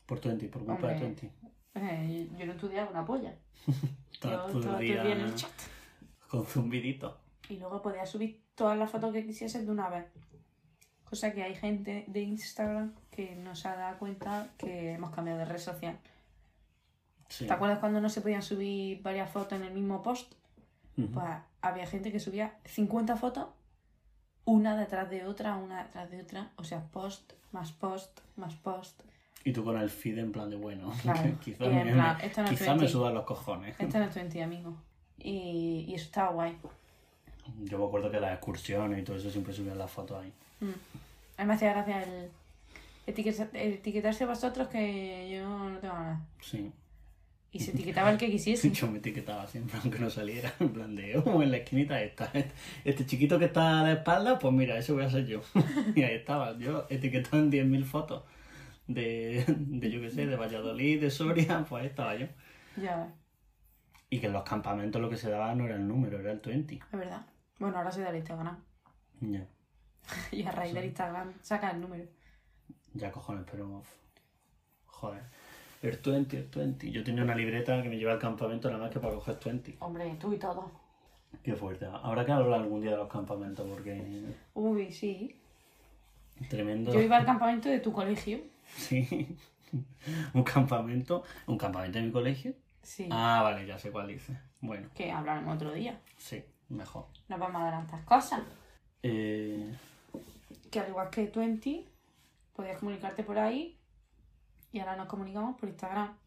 [0.06, 1.00] Por Twenty, por culpa de.
[1.00, 1.30] Twenty.
[1.76, 3.34] Eh, yo no estudiaba una polla.
[4.22, 5.52] Yo Todo todo día día en el chat.
[6.30, 7.20] Con zumbidito.
[7.50, 10.06] Y luego podía subir todas las fotos que quisiesen de una vez.
[11.04, 15.40] Cosa que hay gente de Instagram que no se ha dado cuenta que hemos cambiado
[15.40, 16.00] de red social.
[17.28, 17.48] Sí.
[17.48, 20.34] ¿Te acuerdas cuando no se podían subir varias fotos en el mismo post?
[20.96, 21.26] Pues
[21.62, 23.48] había gente que subía 50 fotos,
[24.46, 26.52] una detrás de otra, una detrás de otra.
[26.58, 29.02] O sea, post, más post, más post.
[29.46, 30.92] Y tú con el feed en plan de bueno.
[31.02, 31.38] Claro.
[31.44, 32.88] quizá Y en me, plan, me- esto no es quizá me 20.
[32.90, 33.76] sudan los cojones.
[33.80, 34.74] Este no es 20, amigo.
[35.18, 36.58] Y, y eso estaba guay.
[37.64, 40.32] Yo me acuerdo que las excursiones y todo eso siempre subían las fotos ahí.
[40.62, 40.72] Mm.
[41.38, 42.30] A mí me hacía gracia el,
[43.08, 46.22] etiqueta- etiquetarse vosotros que yo no tengo nada.
[46.42, 46.72] Sí.
[47.54, 48.70] Y se etiquetaba el que quisiese.
[48.72, 50.52] Yo me etiquetaba siempre, aunque no saliera.
[50.60, 52.32] En plan de, oh, en la esquinita está.
[52.84, 55.42] Este chiquito que está a la espalda, pues mira, ese voy a ser yo.
[55.96, 58.24] Y ahí estaba, yo etiquetado en 10.000 fotos
[58.88, 62.26] de, de, yo qué sé, de Valladolid, de Soria, pues ahí estaba yo.
[62.76, 63.14] Ya ves,
[64.10, 66.40] Y que en los campamentos lo que se daba no era el número, era el
[66.40, 66.74] 20.
[66.76, 67.26] es verdad.
[67.60, 68.58] Bueno, ahora se da el Instagram.
[69.22, 69.48] Ya,
[70.32, 72.06] Y a raíz del Instagram saca el número.
[72.94, 73.84] ya cojones, pero.
[74.86, 75.24] Joder.
[75.84, 76.92] El 20, el 20.
[76.92, 79.76] Yo tenía una libreta que me lleva al campamento nada más que para coger 20.
[79.82, 80.72] Hombre, tú y todo.
[81.44, 81.86] Qué fuerte.
[81.92, 84.24] Habrá que hablar algún día de los campamentos porque.
[84.54, 85.36] Uy, sí.
[86.50, 86.94] Tremendo.
[86.94, 88.40] Yo iba al campamento de tu colegio.
[88.78, 89.36] Sí.
[90.34, 91.24] un campamento.
[91.48, 92.54] ¿Un campamento en mi colegio?
[92.82, 93.10] Sí.
[93.12, 94.38] Ah, vale, ya sé cuál dice.
[94.62, 96.00] Bueno, Que hablaremos otro día.
[96.18, 97.08] sí, mejor.
[97.28, 98.42] No vamos a adelantar cosas.
[99.02, 99.76] Eh,
[100.72, 101.86] Que al igual que Twenty,
[102.56, 103.78] podías comunicarte por ahí.
[104.74, 106.18] Y ahora nos comunicamos por Instagram.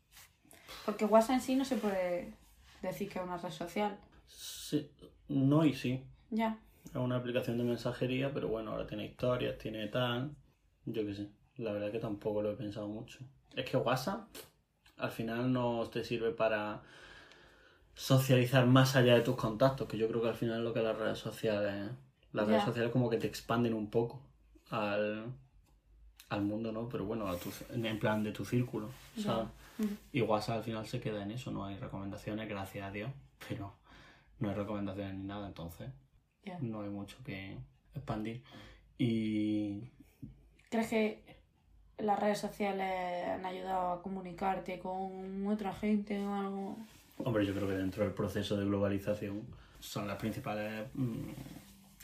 [0.87, 2.33] Porque WhatsApp en sí no se puede
[2.81, 3.99] decir que es una red social.
[4.27, 4.91] sí,
[5.29, 6.03] no y sí.
[6.31, 6.59] Ya.
[6.89, 10.35] Es una aplicación de mensajería, pero bueno, ahora tiene historias, tiene tal.
[10.85, 11.29] Yo qué sé.
[11.57, 13.19] La verdad que tampoco lo he pensado mucho.
[13.55, 14.29] Es que WhatsApp
[14.97, 16.83] al final no te sirve para
[17.95, 20.83] socializar más allá de tus contactos, que yo creo que al final es lo que
[20.83, 21.91] las redes sociales.
[22.33, 24.23] Las redes sociales como que te expanden un poco
[24.71, 25.33] al,
[26.29, 26.89] al mundo, ¿no?
[26.89, 29.49] Pero bueno, a tu, en plan de tu círculo, ¿sabes?
[30.13, 33.11] Y WhatsApp al final se queda en eso, no hay recomendaciones, gracias a Dios,
[33.49, 33.75] pero
[34.39, 35.91] no hay recomendaciones ni nada, entonces
[36.61, 37.57] no hay mucho que
[37.95, 38.43] expandir.
[38.99, 39.83] Y
[40.71, 41.23] ¿Crees que
[41.99, 46.77] las redes sociales han ayudado a comunicarte con otra gente o algo?
[47.19, 49.43] hombre, yo creo que dentro del proceso de globalización
[49.81, 51.31] son las principales mm,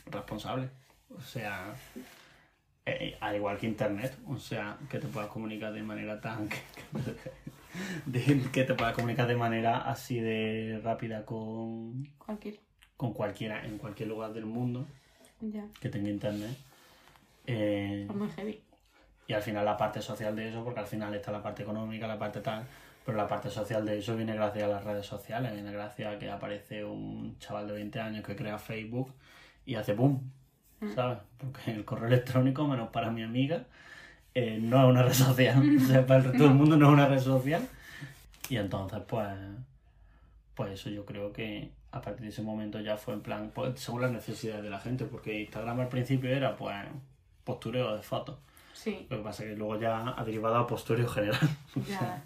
[0.07, 0.69] responsables.
[1.15, 1.75] O sea,
[2.85, 6.49] eh, al igual que Internet, o sea, que te puedas comunicar de manera tan...
[8.05, 12.59] de- que te puedas comunicar de manera así de rápida con, Cualquier.
[12.97, 14.85] con cualquiera en cualquier lugar del mundo
[15.41, 15.65] Ya.
[15.79, 16.55] que tenga internet.
[17.47, 18.61] Eh, Es muy heavy.
[19.27, 22.07] y al final la parte social de eso, porque al final está la parte económica,
[22.07, 22.65] la parte tal,
[23.05, 26.19] pero la parte social de eso viene gracias a las redes sociales, viene gracias a
[26.19, 29.13] que aparece un chaval de 20 años que crea Facebook
[29.65, 30.31] y hace boom,
[30.93, 31.19] ¿sabes?
[31.37, 33.63] Porque el correo electrónico, menos para mi amiga,
[34.35, 36.93] eh, no es una red social, o sea, para el resto del mundo no es
[36.93, 37.67] una red social.
[38.49, 39.27] Y entonces, pues,
[40.55, 43.79] pues eso yo creo que a partir de ese momento ya fue en plan, pues,
[43.79, 46.75] según las necesidades de la gente, porque Instagram al principio era, pues,
[47.43, 48.37] postureo de fotos.
[48.73, 49.05] Sí.
[49.09, 51.39] Lo que pasa es que luego ya ha derivado a postureo general.
[51.87, 52.21] Ya.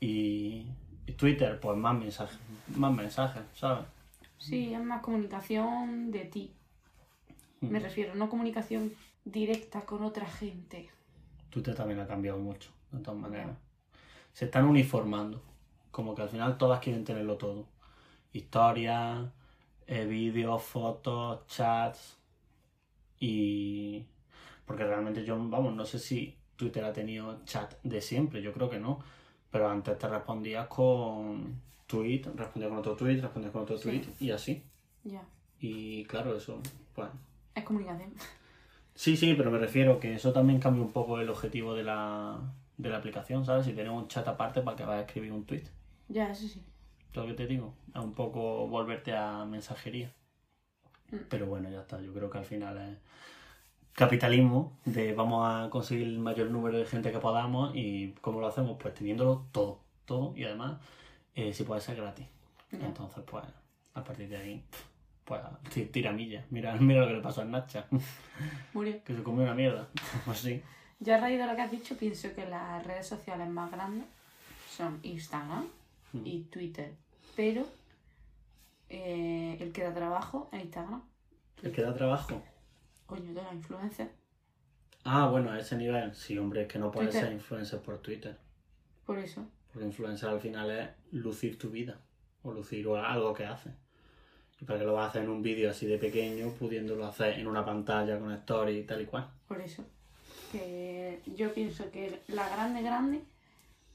[0.00, 0.66] y,
[1.06, 2.38] y Twitter, pues más mensajes,
[2.76, 3.84] más mensajes, ¿sabes?
[4.38, 6.52] Sí, es más comunicación de ti.
[7.70, 8.92] Me refiero, no comunicación
[9.24, 10.88] directa con otra gente.
[11.50, 13.56] Twitter también ha cambiado mucho, de todas maneras.
[14.32, 15.42] Se están uniformando.
[15.90, 17.66] Como que al final todas quieren tenerlo todo.
[18.32, 19.28] Historias,
[19.86, 22.18] eh, vídeos, fotos, chats.
[23.20, 24.04] Y...
[24.66, 28.68] Porque realmente yo, vamos, no sé si Twitter ha tenido chat de siempre, yo creo
[28.68, 28.98] que no.
[29.50, 33.82] Pero antes te respondías con tweet, respondías con otro tweet, respondías con otro Sí.
[33.88, 34.64] tweet y así.
[35.04, 35.22] Ya.
[35.60, 36.60] Y claro, eso,
[36.94, 37.08] pues...
[37.54, 38.12] Es comunicación.
[38.94, 42.38] Sí, sí, pero me refiero que eso también cambia un poco el objetivo de la,
[42.76, 43.66] de la aplicación, ¿sabes?
[43.66, 45.64] Si tenemos un chat aparte para que vayas a escribir un tweet.
[46.08, 46.62] Ya, eso sí.
[47.12, 50.12] Todo lo que te digo, es un poco volverte a mensajería.
[51.10, 51.16] Mm.
[51.28, 52.00] Pero bueno, ya está.
[52.00, 52.98] Yo creo que al final es
[53.94, 58.48] capitalismo de vamos a conseguir el mayor número de gente que podamos y ¿cómo lo
[58.48, 58.76] hacemos?
[58.80, 60.80] Pues teniéndolo todo, todo y además
[61.34, 62.26] eh, si puede ser gratis.
[62.72, 63.44] Entonces, pues
[63.94, 64.64] a partir de ahí,
[65.24, 65.40] pues
[65.72, 66.44] ti- tira millas.
[66.50, 67.86] Mira, mira lo que le pasó a Nacha,
[68.72, 69.02] Murió.
[69.04, 69.88] que se comió una mierda.
[70.24, 70.62] Pues sí.
[71.00, 74.06] Yo a raíz de lo que has dicho pienso que las redes sociales más grandes
[74.70, 75.66] son Instagram
[76.12, 76.26] Mm.
[76.26, 76.94] y Twitter.
[77.34, 77.66] Pero
[78.88, 81.02] eh, el que da trabajo es Instagram.
[81.62, 82.42] El que da trabajo.
[83.06, 84.10] Coño, de la influencer.
[85.04, 86.14] Ah, bueno, a ese nivel.
[86.14, 88.38] Sí, hombre, es que no puedes ser influencer por Twitter.
[89.04, 89.44] Por eso.
[89.72, 92.00] Porque influencer al final es lucir tu vida.
[92.42, 93.72] O lucir algo que haces.
[94.66, 97.46] Para que lo vas a hacer en un vídeo así de pequeño, pudiéndolo hacer en
[97.46, 99.28] una pantalla con story y tal y cual.
[99.46, 99.84] Por eso.
[100.52, 103.20] Que yo pienso que la grande, grande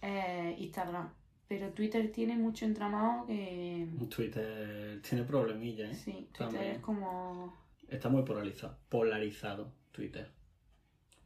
[0.02, 1.10] es Instagram.
[1.48, 3.88] Pero Twitter tiene mucho entramado que.
[4.16, 5.96] Twitter tiene problemillas, ¿eh?
[5.96, 6.72] Sí, Twitter También.
[6.74, 7.58] es como.
[7.90, 10.30] Está muy polarizado, polarizado Twitter.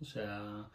[0.02, 0.66] O sea,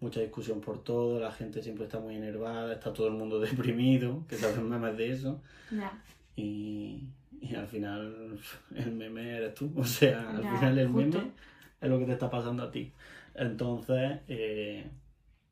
[0.00, 4.24] mucha discusión por todo, la gente siempre está muy enervada, está todo el mundo deprimido,
[4.28, 5.40] que se hacen memes de eso.
[5.70, 5.92] Ya.
[6.36, 7.04] Y,
[7.40, 8.38] y al final
[8.74, 9.72] el meme eres tú.
[9.76, 11.18] O sea, al final el justo.
[11.18, 11.32] meme
[11.80, 12.92] es lo que te está pasando a ti.
[13.34, 14.90] Entonces, eh,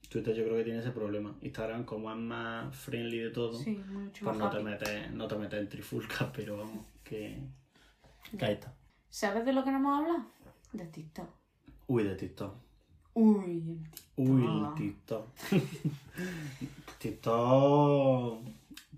[0.09, 1.35] Twitter yo creo que tiene ese problema.
[1.43, 5.37] Instagram, como es más friendly de todo, Sí, mucho pues no te, metes, no te
[5.37, 7.39] metes en trifulcas, pero vamos, que,
[8.37, 8.75] que ahí está.
[9.09, 10.27] ¿Sabes de lo que no hemos hablado?
[10.73, 11.29] De TikTok.
[11.87, 12.55] Uy, de TikTok.
[13.15, 14.03] Uy, el TikTok.
[14.17, 15.27] Uy, el TikTok.
[16.99, 18.41] TikTok.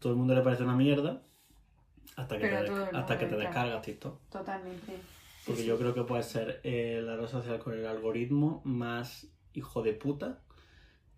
[0.01, 1.22] Todo el mundo le parece una mierda.
[2.19, 4.21] Hasta que, Pero te, hasta que te descargas TikTok.
[4.29, 4.93] Totalmente.
[5.47, 5.66] Porque sí.
[5.69, 9.93] yo creo que puede ser eh, la red social con el algoritmo más hijo de
[9.95, 10.41] puta.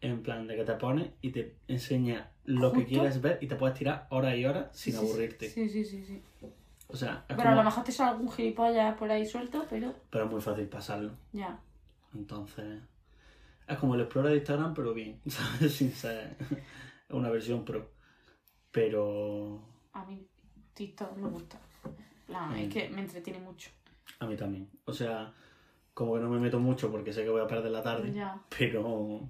[0.03, 3.57] En plan de que te pone y te enseña lo que quieres ver y te
[3.57, 5.49] puedes tirar horas y horas sin Sí, aburrirte.
[5.51, 6.23] Sí, sí, sí, sí.
[6.89, 10.25] O sea, Pero a lo mejor te sale algún gilipollas por ahí suelto, pero pero
[10.25, 11.13] es muy fácil pasarlo.
[11.33, 11.59] ya.
[12.15, 12.81] Entonces,
[13.69, 15.73] es como el Explorer de Instagram, pero bien, ¿sabes?
[15.75, 16.37] Sin ser
[17.11, 17.91] una versión pro.
[18.71, 19.61] Pero
[19.93, 20.27] A mí
[20.75, 21.59] TikTok me gusta.
[22.29, 22.55] La- Mm.
[22.57, 23.71] Es que me entretiene mucho.
[24.19, 24.69] a mí también.
[24.85, 25.33] O sea,
[25.95, 28.13] como que no me meto mucho porque sé que voy a perder la tarde.
[28.13, 28.41] Ya.
[28.59, 29.21] Pero,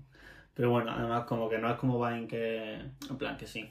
[0.54, 3.70] pero bueno, además como que no es como Vine que, en plan que sí.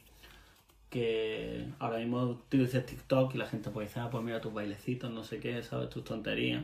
[0.89, 4.53] Que ahora mismo tú dices TikTok y la gente puede decir, ah, pues mira tus
[4.53, 6.63] bailecitos, no sé qué, sabes, tus tonterías.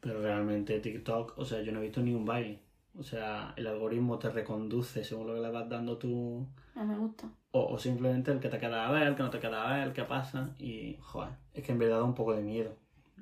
[0.00, 2.58] Pero realmente TikTok, o sea, yo no he visto ni un baile.
[2.98, 6.46] O sea, el algoritmo te reconduce según lo que le vas dando tú.
[6.74, 7.26] No me gusta.
[7.54, 9.76] O, o simplemente el que te queda a ver, el que no te queda a
[9.78, 10.50] ver, qué pasa.
[10.58, 12.74] Y, joder, es que en verdad da un poco de miedo.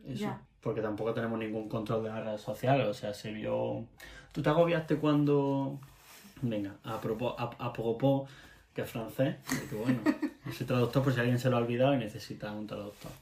[0.07, 0.35] Eso.
[0.63, 2.87] Porque tampoco tenemos ningún control de las redes sociales.
[2.87, 3.85] O sea, se vio.
[4.33, 5.79] ¿Tú te agobiaste cuando.?
[6.41, 8.31] Venga, a propos, a, a propos,
[8.75, 10.01] que es francés, porque bueno,
[10.57, 13.13] soy traductor por si alguien se lo ha olvidado y necesita un traductor.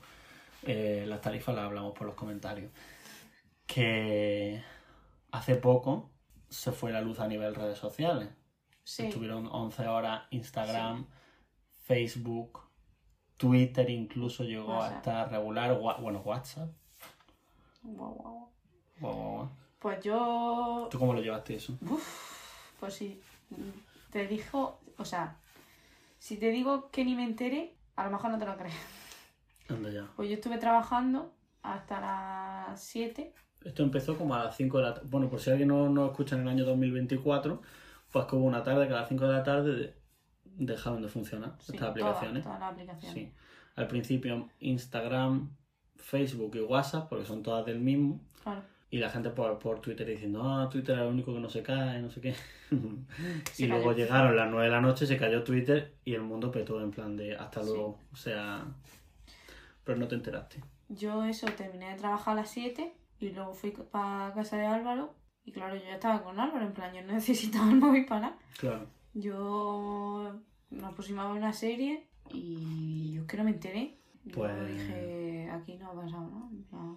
[0.62, 2.70] Eh, las tarifas las hablamos por los comentarios.
[3.66, 4.62] Que
[5.32, 6.08] hace poco
[6.48, 8.28] se fue la luz a nivel redes sociales.
[8.90, 9.06] Sí.
[9.06, 11.06] Estuvieron 11 horas Instagram,
[11.84, 12.62] Facebook,
[13.36, 14.96] Twitter incluso llegó a WhatsApp.
[14.96, 16.70] estar regular, bueno, WhatsApp.
[17.84, 18.50] Guau, guau,
[18.98, 19.50] guau.
[19.78, 20.88] Pues yo.
[20.90, 21.78] ¿Tú cómo lo llevaste eso?
[22.80, 23.20] Pues sí.
[24.10, 24.80] Te dijo.
[24.98, 25.36] O sea,
[26.18, 28.74] si te digo que ni me enteré, a lo mejor no te lo crees.
[29.68, 30.10] Anda ya.
[30.16, 31.32] Pues yo estuve trabajando
[31.62, 33.32] hasta las 7.
[33.62, 35.06] Esto empezó como a las 5 de la tarde.
[35.08, 37.62] Bueno, por si alguien no nos escucha en el año 2024,
[38.12, 39.94] pues que hubo una tarde que a las 5 de la tarde de-
[40.44, 42.42] dejaron de funcionar Sí, estas aplicaciones.
[42.44, 43.14] Todas, todas las aplicaciones.
[43.14, 43.32] Sí.
[43.76, 45.50] Al principio Instagram,
[45.96, 48.20] Facebook y WhatsApp, porque son todas del mismo.
[48.42, 48.62] Claro.
[48.92, 51.62] Y la gente por, por Twitter diciendo, ah, Twitter es el único que no se
[51.62, 52.34] cae, no sé qué.
[53.58, 53.96] Y luego cayó.
[54.04, 57.16] llegaron las 9 de la noche, se cayó Twitter y el mundo petó en plan
[57.16, 57.68] de hasta Sí.
[57.68, 57.98] luego.
[58.12, 58.64] O sea,
[59.84, 60.60] pero no te enteraste.
[60.88, 65.14] Yo eso, terminé de trabajar a las 7 y luego fui para casa de Álvaro.
[65.44, 68.20] Y claro, yo ya estaba con Álvaro, en plan, yo no necesitaba el móvil para
[68.22, 68.38] nada.
[68.58, 68.86] Claro.
[69.14, 73.96] Yo nos pusimos a una serie y yo es que no me enteré.
[74.24, 76.28] Yo Pues- dije, aquí no ha pasado
[76.70, 76.96] nada.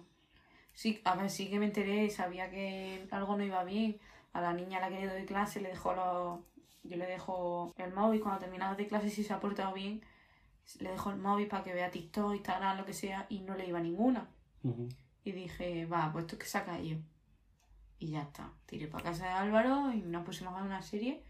[0.72, 3.98] Sí, a ver, sí que me enteré, sabía que algo no iba bien.
[4.32, 6.40] A la niña a la que le doy clase le dejo los...
[6.82, 10.02] Yo le dejo el móvil cuando terminamos de clase, si se ha portado bien,
[10.80, 13.66] le dejo el móvil para que vea TikTok, Instagram, lo que sea, y no le
[13.68, 14.28] iba ninguna.
[15.24, 17.00] Y dije, va, pues esto es que se ha caído.
[17.98, 18.50] Y ya está.
[18.66, 21.22] Tiré para casa de Álvaro y nos pusimos a ver una serie.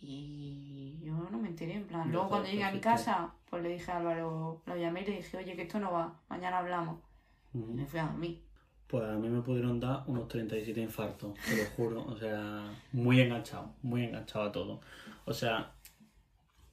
[0.00, 2.10] Y yo no me enteré, en plan.
[2.10, 5.16] Luego cuando llegué a mi casa, pues le dije a Álvaro, lo llamé y le
[5.16, 7.00] dije, oye, que esto no va, mañana hablamos.
[7.52, 7.72] Y Ujú.
[7.72, 8.42] me fui a dormir.
[8.86, 12.04] Pues a mí me pudieron dar unos 37 infartos, te lo juro.
[12.06, 14.80] O sea, muy enganchado, muy enganchado a todo.
[15.26, 15.72] O sea,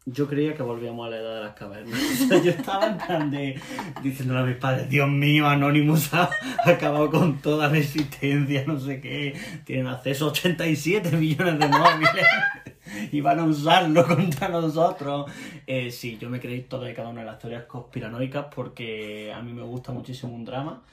[0.05, 1.99] yo creía que volvíamos a la edad de las cavernas.
[2.23, 3.59] O sea, yo estaba en plan de
[4.03, 6.29] diciéndole a mis padres, Dios mío, Anonymous ha
[6.65, 9.35] acabado con toda la existencia, no sé qué.
[9.65, 12.25] Tienen acceso a 87 millones de móviles
[13.11, 15.31] y van a usarlo contra nosotros.
[15.65, 19.41] Eh, sí, yo me creí todas y cada una de las teorías conspiranoicas porque a
[19.41, 20.83] mí me gusta muchísimo un drama.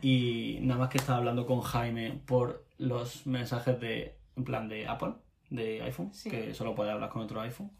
[0.00, 4.86] Y nada más que estaba hablando con Jaime por los mensajes de, en plan de
[4.86, 5.12] Apple,
[5.50, 6.30] de iPhone, Sí.
[6.30, 7.70] que solo puede hablar con otro iPhone.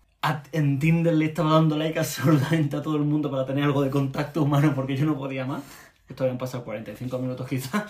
[0.53, 3.91] En Tinder le estaba dando like absolutamente a todo el mundo para tener algo de
[3.91, 5.63] contacto humano porque yo no podía más.
[6.09, 7.85] Esto habían pasado 45 minutos quizás.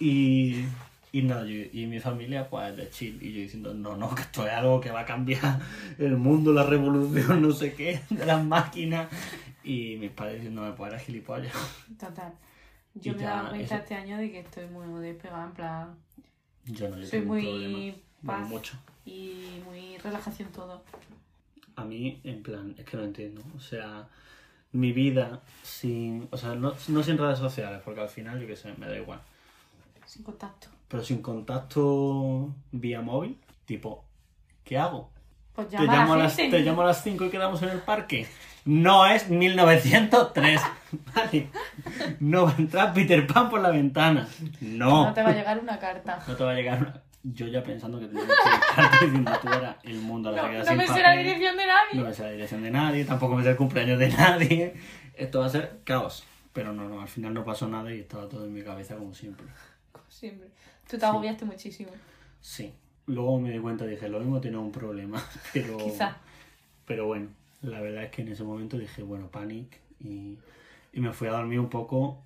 [0.00, 0.64] Y,
[1.12, 3.18] y nada, yo- y mi familia pues de chill.
[3.22, 5.60] Y yo diciendo, no, no, que esto es algo que va a cambiar
[5.98, 9.08] el mundo, la revolución, no sé qué, de las máquinas.
[9.62, 11.52] Y mis padres diciéndome, pues eres gilipollas.
[11.98, 12.32] Total.
[12.94, 15.52] Yo Y me he dado cuenta eso- este año de que estoy muy despegada, en
[15.52, 15.94] plan.
[16.66, 18.48] Yo no, yo Soy muy paz.
[18.48, 18.78] mucho.
[19.04, 20.82] Y muy relajación todo.
[21.76, 23.42] A mí, en plan, es que no entiendo.
[23.56, 24.06] O sea,
[24.72, 26.28] mi vida sin.
[26.30, 28.96] O sea, no, no sin redes sociales, porque al final, yo qué sé, me da
[28.96, 29.20] igual.
[30.06, 30.68] Sin contacto.
[30.88, 34.04] Pero sin contacto vía móvil, tipo,
[34.64, 35.10] ¿qué hago?
[35.54, 36.36] Pues ¿Te llamo, a a la las.
[36.36, 38.26] ¿Te llamo a las 5 y quedamos en el parque?
[38.64, 40.60] No es 1903.
[41.14, 41.48] Vale.
[42.20, 44.26] No va a entrar Peter Pan por la ventana.
[44.60, 45.06] No.
[45.06, 46.22] No te va a llegar una carta.
[46.26, 48.24] No te va a llegar una- yo ya pensando que tenía
[48.98, 51.66] que diciendo tú eras el mundo la No, no sin me sé la dirección de
[51.66, 51.94] nadie.
[51.94, 54.74] No me sé la dirección de nadie, tampoco me sé el cumpleaños de nadie.
[55.14, 56.24] Esto va a ser caos.
[56.52, 59.14] Pero no, no, al final no pasó nada y estaba todo en mi cabeza como
[59.14, 59.46] siempre.
[59.90, 60.48] Como siempre.
[60.88, 61.90] Tú te agobiaste muchísimo.
[62.40, 62.72] Sí.
[63.06, 65.22] Luego me di cuenta y dije, lo mismo tiene un problema.
[65.52, 66.16] Pero, Quizá.
[66.86, 67.28] pero bueno,
[67.62, 69.78] la verdad es que en ese momento dije, bueno, panic.
[70.00, 70.38] Y,
[70.92, 72.22] y me fui a dormir un poco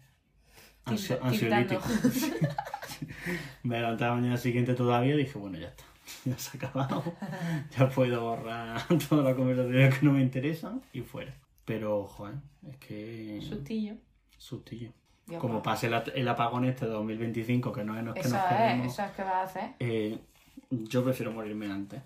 [0.84, 1.82] ansiolítico.
[3.62, 5.84] me levanté la mañana siguiente todavía y dije, bueno, ya está.
[6.24, 7.03] Ya se ha acabado.
[7.78, 11.34] Ya puedo borrar todas las conversaciones que no me interesan y fuera.
[11.64, 12.36] Pero, joder,
[12.68, 13.40] es que...
[13.42, 13.94] Sustillo.
[14.38, 14.90] Sustillo.
[15.26, 18.42] Dios, Como pase el, apagón este de 2025, que no es lo que Eso nos
[18.42, 19.70] es, queremos, eso es que vas a hacer.
[19.78, 20.18] eh,
[20.70, 22.01] yo prefiero morirme antes.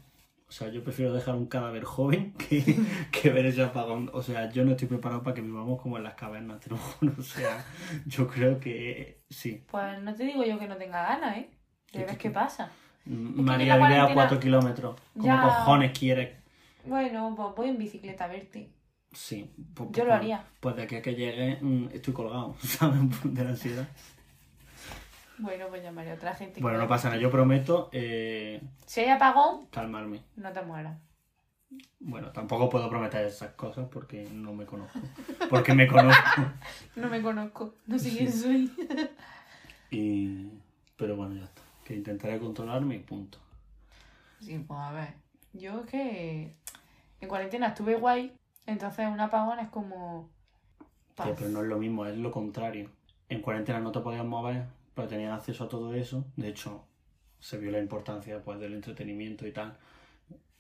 [0.52, 2.76] O sea, yo prefiero dejar un cadáver joven que,
[3.10, 4.10] que ver ese apagón.
[4.12, 6.76] O sea, yo no estoy preparado para que vivamos como en las cavernas, te lo
[6.76, 7.14] juro.
[7.18, 7.64] O sea,
[8.04, 9.64] yo creo que sí.
[9.70, 11.48] Pues no te digo yo que no tenga ganas, ¿eh?
[11.94, 12.70] De ver qué pasa.
[13.06, 15.00] María vive a cuarentena- 4 kilómetros.
[15.14, 15.40] ¿Cómo Ya.
[15.42, 16.36] cojones quieres?
[16.84, 18.74] Bueno, pues voy en bicicleta a verte.
[19.10, 19.50] Sí.
[19.74, 20.44] pues- Yo lo pues- haría.
[20.60, 23.00] Pues de aquí a que llegue mm, estoy colgado, ¿sabes?
[23.24, 23.88] De la ansiedad.
[25.38, 26.54] Bueno, pues llamaré a otra gente.
[26.54, 27.20] que Bueno, no pasa nada.
[27.20, 30.22] Yo prometo eh, Si hay apagón, calmarme.
[30.36, 30.98] no te mueras.
[32.00, 34.98] Bueno, tampoco puedo prometer esas cosas porque no me conozco.
[35.48, 36.22] Porque me conozco.
[36.96, 38.70] No me conozco, no sé quién soy.
[39.90, 40.48] Y...
[40.96, 41.62] Pero bueno, ya está.
[41.84, 43.38] Que intentaré controlarme y punto.
[44.40, 45.14] Sí, pues a ver.
[45.52, 46.56] Yo es que
[47.20, 48.32] en cuarentena estuve guay,
[48.66, 50.28] entonces un apagón es como.
[51.14, 51.26] paz.
[51.26, 52.90] Tío, pero no es lo mismo, es lo contrario.
[53.28, 54.64] En cuarentena no te podías mover,
[54.94, 56.24] pero tenías acceso a todo eso.
[56.36, 56.84] De hecho,
[57.38, 59.76] se vio la importancia pues, del entretenimiento y tal.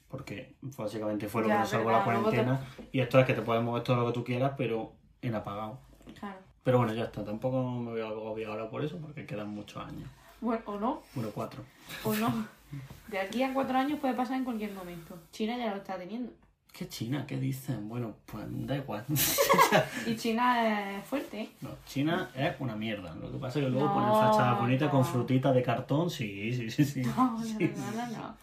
[0.08, 2.60] Porque básicamente fue lo Ya, que nos salvó la te- cuarentena.
[2.92, 5.78] Y esto es que te puedes mover todo lo que tú quieras, pero en apagado.
[6.18, 6.38] Claro.
[6.62, 7.24] Pero bueno, ya está.
[7.24, 10.08] Tampoco me voy a agobiar ahora por eso, porque quedan muchos años.
[10.40, 11.62] Bueno, o no, Bueno, cuatro.
[12.04, 12.46] o no.
[13.08, 15.18] De aquí a cuatro años puede pasar en cualquier momento.
[15.30, 16.32] China ya lo está teniendo.
[16.72, 17.26] ¿Qué China?
[17.26, 17.86] ¿Qué dicen?
[17.86, 19.04] Bueno, pues da igual.
[20.06, 21.50] Y China es fuerte.
[21.60, 23.14] No, China es una mierda.
[23.14, 26.08] Lo que pasa es que luego No, ponen fachadas bonitas con frutitas de cartón.
[26.08, 27.02] Sí, sí, sí, sí.
[27.02, 28.36] No, no, Sí, no, no, no.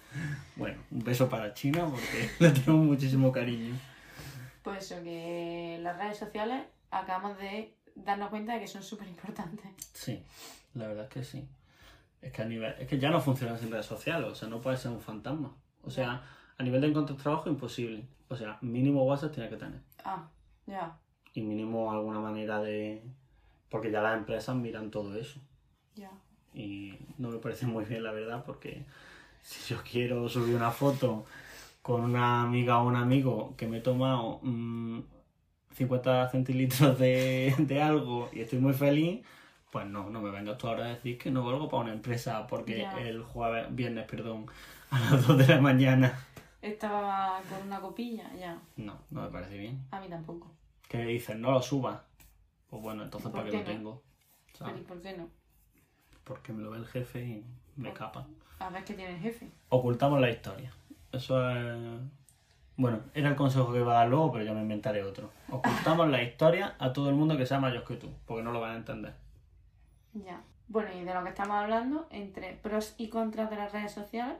[0.55, 3.75] Bueno, un beso para China porque le tenemos muchísimo cariño.
[4.61, 9.71] Pues eso, que las redes sociales acabamos de darnos cuenta de que son súper importantes.
[9.93, 10.23] Sí,
[10.75, 11.47] la verdad es que sí.
[12.21, 14.61] Es que a nivel, es que ya no funcionan sin redes sociales, o sea, no
[14.61, 15.55] puede ser un fantasma.
[15.81, 16.21] O sea,
[16.57, 18.05] a nivel de encontrar trabajo, imposible.
[18.29, 19.81] O sea, mínimo WhatsApp tiene que tener.
[20.05, 20.27] Ah,
[20.65, 20.97] ya,
[21.33, 23.03] Y mínimo alguna manera de.
[23.69, 25.39] Porque ya las empresas miran todo eso.
[25.95, 26.11] ya.
[26.53, 28.83] Y no me parece muy bien, la verdad, porque
[29.43, 31.25] si yo quiero subir una foto
[31.81, 34.99] con una amiga o un amigo que me he tomado mm,
[35.75, 39.23] 50 centilitros de, de algo y estoy muy feliz,
[39.71, 42.47] pues no, no me vengas tú ahora a decir que no valgo para una empresa
[42.47, 44.47] porque el jueves, viernes, perdón,
[44.89, 46.19] a las 2 de la mañana.
[46.61, 48.61] Estaba con una copilla, ya.
[48.75, 49.85] No, no me parece bien.
[49.91, 50.51] A mí tampoco.
[50.87, 51.37] ¿Qué dices?
[51.37, 52.01] No lo subas.
[52.69, 53.69] Pues bueno, entonces ¿Por ¿para qué qué lo no?
[53.77, 54.03] tengo?
[54.57, 54.85] Pero ¿y ¿Sabes?
[54.87, 55.29] por qué no?
[56.23, 57.45] Porque me lo ve el jefe y
[57.75, 58.27] me capa.
[58.59, 59.49] A ver qué tiene el jefe.
[59.69, 60.73] Ocultamos la historia.
[61.11, 61.99] Eso es.
[62.75, 65.31] Bueno, era el consejo que iba a dar luego, pero yo me inventaré otro.
[65.49, 68.61] Ocultamos la historia a todo el mundo que sea mayor que tú, porque no lo
[68.61, 69.13] van a entender.
[70.13, 70.41] Ya.
[70.67, 74.37] Bueno, y de lo que estamos hablando, entre pros y contras de las redes sociales,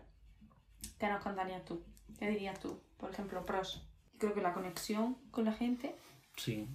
[1.00, 1.82] ¿qué nos contarías tú?
[2.18, 2.80] ¿Qué dirías tú?
[2.98, 3.86] Por ejemplo, pros.
[4.18, 5.96] Creo que la conexión con la gente.
[6.36, 6.68] Sí.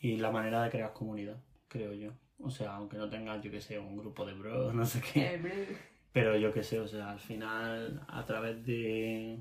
[0.00, 1.36] Y la manera de crear comunidad,
[1.68, 2.12] creo yo.
[2.40, 5.76] O sea, aunque no tengas, yo que sé, un grupo de bros, no sé qué.
[6.12, 9.38] Pero yo que sé, o sea, al final, a través de.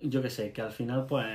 [0.00, 1.26] Yo que sé, que al final, pues.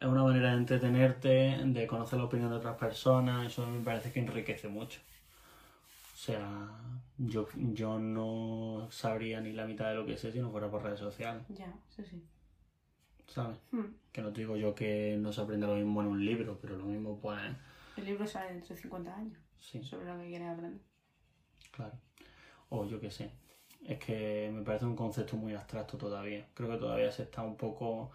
[0.00, 4.12] Es una manera de entretenerte, de conocer la opinión de otras personas, eso me parece
[4.12, 5.00] que enriquece mucho.
[6.12, 6.68] O sea,
[7.16, 10.82] yo, yo no sabría ni la mitad de lo que sé si no fuera por
[10.82, 12.22] redes sociales, Ya, eso sí.
[13.26, 13.58] ¿Sabes?
[13.70, 13.94] Hmm.
[14.12, 16.76] Que no te digo yo que no se aprende lo mismo en un libro, pero
[16.76, 17.40] lo mismo, pues,
[17.96, 19.82] El libro sale dentro de 50 años sí.
[19.82, 20.80] sobre lo que quieres aprender.
[21.70, 21.94] Claro.
[22.68, 23.30] O yo qué sé.
[23.84, 26.46] Es que me parece un concepto muy abstracto todavía.
[26.54, 28.10] Creo que todavía se está un poco.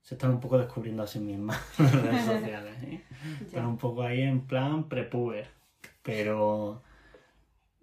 [0.00, 2.82] Se están un poco descubriendo a sí mismas las redes sociales.
[2.82, 3.04] ¿eh?
[3.40, 5.48] Están un poco ahí en plan prepuber.
[6.02, 6.82] Pero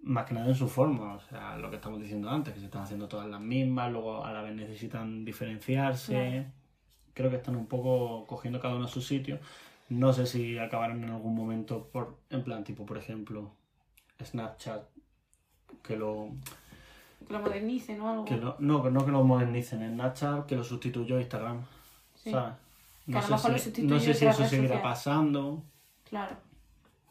[0.02, 1.14] más que nada en su forma.
[1.14, 4.24] O sea, lo que estamos diciendo antes, que se están haciendo todas las mismas, luego
[4.24, 6.12] a la vez necesitan diferenciarse.
[6.12, 6.59] Claro.
[7.14, 9.38] Creo que están un poco cogiendo cada uno su sitio.
[9.88, 13.50] No sé si acabarán en algún momento por, en plan, tipo, por ejemplo,
[14.22, 14.82] Snapchat,
[15.82, 16.28] que lo,
[17.26, 18.24] Que lo modernicen o algo.
[18.24, 21.62] que lo- no, que no que lo modernicen en Snapchat, que lo sustituyó Instagram,
[22.14, 22.54] Sí, ¿sabes?
[23.06, 24.82] Que No a lo sé, mejor si, sustituye no sé si otra eso seguirá social.
[24.82, 25.62] pasando,
[26.08, 26.36] claro.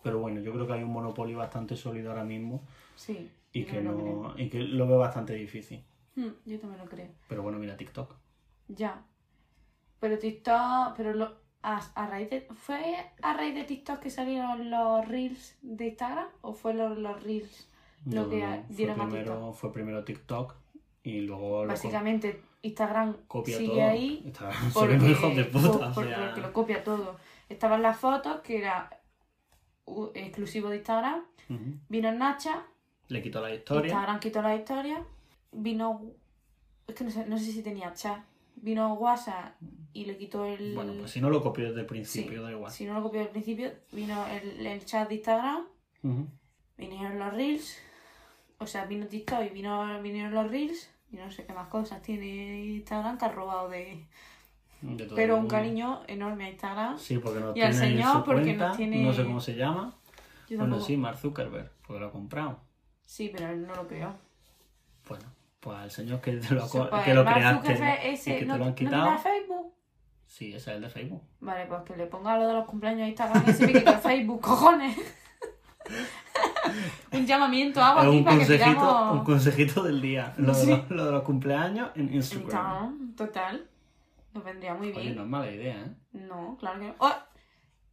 [0.03, 2.61] pero bueno, yo creo que hay un monopolio bastante sólido ahora mismo
[2.95, 3.29] Sí.
[3.51, 5.83] y que, lo no, y que lo veo bastante difícil.
[6.15, 7.09] Hmm, yo también lo creo.
[7.27, 8.13] Pero bueno, mira TikTok.
[8.69, 9.03] Ya.
[9.99, 14.69] Pero TikTok, pero lo, a, a raíz de, ¿fue a raíz de TikTok que salieron
[14.69, 17.67] los reels de Instagram o fue los, los reels
[18.05, 19.55] lo No, que no, fue dieron a primero, TikTok?
[19.55, 20.55] fue primero TikTok
[21.03, 23.89] y luego Básicamente Instagram co- copia sigue todo.
[23.89, 25.69] ahí Está- porque, de puta.
[25.71, 27.17] por- o por- sea, porque lo copia todo.
[27.49, 28.89] Estaban las fotos que era
[30.13, 31.23] exclusivo de Instagram,
[31.89, 32.63] vino Nacha,
[33.07, 33.87] Le quitó la historia.
[33.89, 35.03] Instagram quitó la historia,
[35.51, 36.01] vino
[36.87, 38.19] es que no sé, no sé si tenía chat,
[38.61, 39.55] vino WhatsApp
[39.93, 42.51] y le quitó el Bueno, pues si no lo copió desde el Sí, principio, da
[42.51, 42.71] igual.
[42.71, 45.65] Si no lo copió al principio, vino el, el chat de Instagram,
[46.77, 47.77] vinieron los reels,
[48.59, 52.01] o sea, vino TikTok y vino, vinieron los reels, y no sé qué más cosas
[52.01, 54.05] tiene Instagram que ha robado de...
[54.81, 56.97] De todo Pero el un cariño enorme a Instagram.
[56.97, 59.25] Sí, porque nos Y al tiene en señor su porque cuenta, nos tiene- no sé
[59.25, 59.93] cómo se llama.
[60.49, 62.61] Yo Bueno, tampoco- sí, Mark Zuckerberg, porque lo ha comprado.
[63.03, 64.15] Sí, pero él no lo creó.
[65.61, 68.37] Bueno, pues al señor que, te lo, Sí, pues que lo creaste Zuckerberg y ese
[68.39, 69.17] que no, te lo han ¿no quitado.
[69.17, 69.73] Facebook?
[70.25, 71.23] Sí, ese es el de Facebook.
[71.39, 73.97] Vale, pues que le ponga lo de los cumpleaños a Instagram y se me quita
[73.99, 74.97] Facebook, cojones.
[77.11, 79.11] un llamamiento hago aquí un para que consejito, pidamos...
[79.19, 80.33] un consejito del día.
[80.37, 80.69] Lo, de Sí.
[80.69, 82.45] los, lo de los cumpleaños en Instagram.
[82.45, 83.65] Instagram, total.
[84.33, 85.15] Nos vendría muy Oye, bien.
[85.15, 85.91] no es mala idea, ¿eh?
[86.13, 86.95] No, claro que no.
[86.99, 87.11] ¡Oh!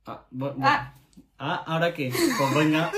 [0.06, 0.92] Ah, bu- bu- Ah.
[1.38, 2.10] ah, ¿ahora qué?
[2.10, 2.90] Pues venga,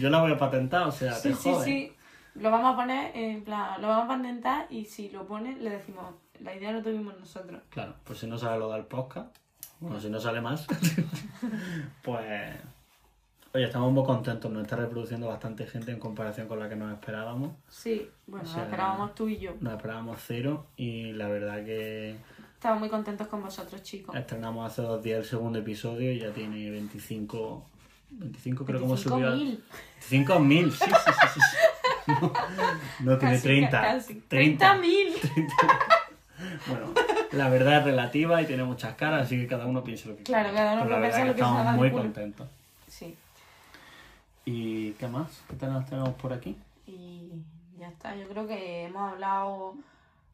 [0.00, 1.64] yo la voy a patentar, o sea, Sí, te sí, jode.
[1.64, 1.92] sí.
[2.34, 5.70] Lo vamos a poner, en plan, lo vamos a patentar y si lo pone, le
[5.70, 7.60] decimos, la idea lo tuvimos nosotros.
[7.70, 9.36] Claro, pues si no sale lo del podcast,
[9.80, 10.66] bueno, si no sale más,
[12.02, 12.56] pues...
[13.54, 16.90] Oye, estamos muy contentos, nos está reproduciendo bastante gente en comparación con la que nos
[16.90, 17.52] esperábamos.
[17.68, 19.52] Sí, bueno, O sea, lo esperábamos tú y yo.
[19.60, 22.16] Nos esperábamos cero y la verdad que
[22.54, 24.14] Estamos muy contentos con vosotros, chicos.
[24.14, 27.66] estrenamos hace dos días el segundo episodio y ya tiene 25...
[28.12, 29.34] 25 creo que hemos subido...
[29.34, 29.58] 25.000.
[30.10, 31.21] 25.000, sí, sí, sí, sí, sí.
[32.20, 33.80] No, no tiene Casi, 30.
[33.80, 34.14] casi.
[34.28, 34.74] 30.
[34.76, 35.48] 30.000.
[36.66, 36.86] Bueno,
[37.32, 40.24] la verdad es relativa y tiene muchas caras, así que cada uno piensa lo que
[40.24, 40.64] Claro, quiera.
[40.64, 42.02] cada uno piensa lo que se estamos muy culo.
[42.02, 42.48] contentos.
[42.88, 43.16] Sí,
[44.44, 45.40] ¿Y qué más?
[45.48, 46.56] ¿Qué tal nos tenemos por aquí?
[46.86, 47.30] y
[47.78, 48.14] ya está.
[48.16, 49.74] Yo creo que hemos hablado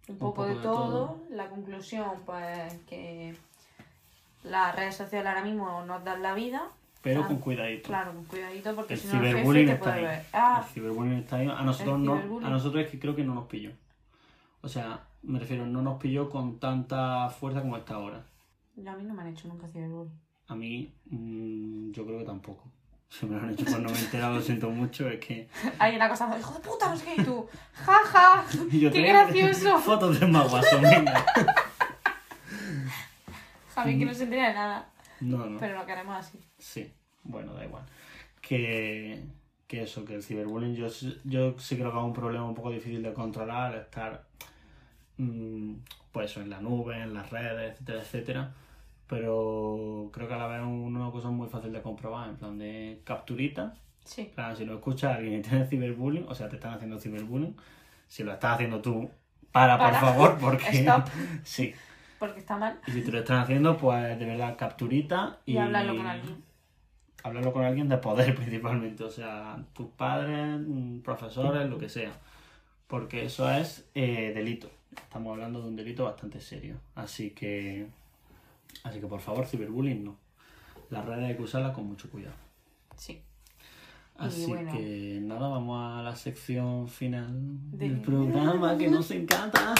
[0.08, 0.86] un poco, poco de, de todo.
[1.06, 1.18] todo.
[1.30, 3.36] La conclusión, pues, que
[4.44, 6.62] las redes sociales ahora mismo nos dan la vida.
[7.02, 7.88] Pero con cuidadito.
[7.88, 10.02] Claro, con cuidadito porque El si no ciberbullying está ahí.
[10.02, 10.24] ver.
[10.32, 11.48] Ah, El ciberbullying está ahí.
[11.48, 13.70] A nosotros, no, a nosotros es que creo que no nos pilló.
[14.60, 18.24] O sea, me refiero, no nos pilló con tanta fuerza como está ahora.
[18.86, 20.12] a mí no me han hecho nunca ciberbullying.
[20.48, 22.64] A mí, mm, yo creo que tampoco.
[23.10, 25.48] Si me lo han hecho cuando me he enterado, lo siento mucho, es que...
[25.80, 29.78] En la cosa, hijo de puta, no sé qué, y tú, jaja, qué gracioso.
[29.78, 31.24] Fotos de más guaso, venga.
[33.74, 34.88] Javi que no se entera de nada,
[35.20, 35.58] No, no.
[35.58, 36.38] pero lo queremos así.
[36.58, 36.92] Sí,
[37.24, 37.84] bueno, da igual.
[38.40, 39.20] Que,
[39.66, 42.54] que eso, que el ciberbullying yo, sí- yo sí creo que es un problema un
[42.54, 44.24] poco difícil de controlar, estar
[45.18, 45.74] mm,
[46.12, 48.54] pues en la nube, en las redes, etcétera, etcétera.
[49.08, 52.58] Pero creo que a la vez es una cosa muy fácil de comprobar, en plan
[52.58, 53.74] de capturita.
[54.04, 57.56] Sí, plan, si lo escucha alguien y tiene ciberbullying, o sea, te están haciendo ciberbullying,
[58.06, 59.10] si lo estás haciendo tú,
[59.52, 60.64] para, por favor, porque...
[60.72, 61.06] Stop.
[61.44, 61.74] Sí.
[62.18, 62.80] Porque está mal.
[62.86, 65.52] Y si te lo están haciendo, pues de verdad, capturita y...
[65.54, 66.44] Y hablarlo con alguien.
[67.22, 72.12] Hablarlo con alguien de poder principalmente, o sea, tus padres, mm, profesores, lo que sea.
[72.86, 74.70] Porque eso es eh, delito.
[74.96, 76.76] Estamos hablando de un delito bastante serio.
[76.94, 77.86] Así que...
[78.84, 80.16] Así que por favor, ciberbullying no.
[80.90, 82.36] Las redes hay que usarlas con mucho cuidado.
[82.96, 83.22] Sí.
[84.16, 84.72] Así bueno.
[84.72, 87.28] que nada, vamos a la sección final
[87.70, 89.74] De- del programa que nos encanta.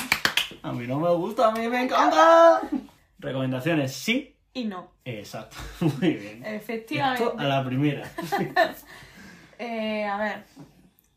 [0.69, 2.61] A mí no me gusta, a mí me encanta.
[3.19, 4.35] Recomendaciones, sí.
[4.55, 5.57] Y no, Exacto,
[6.01, 6.45] muy bien.
[6.45, 7.25] efectivamente.
[7.25, 8.11] Esto a la primera.
[9.61, 10.45] Eh, a ver,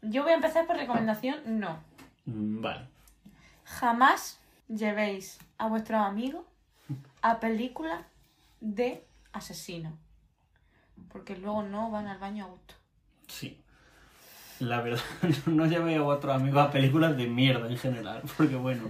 [0.02, 1.78] yo voy a empezar por recomendación, no.
[2.26, 2.88] Mm, Vale.
[3.66, 6.44] Jamás llevéis a vuestros amigos
[7.22, 8.02] a películas
[8.62, 9.96] de asesino.
[11.12, 12.74] Porque luego no van al baño a gusto.
[13.28, 13.62] Sí.
[14.60, 15.02] La verdad,
[15.46, 18.24] no llevéis a vuestros amigos a películas de mierda en general.
[18.38, 18.90] Porque bueno,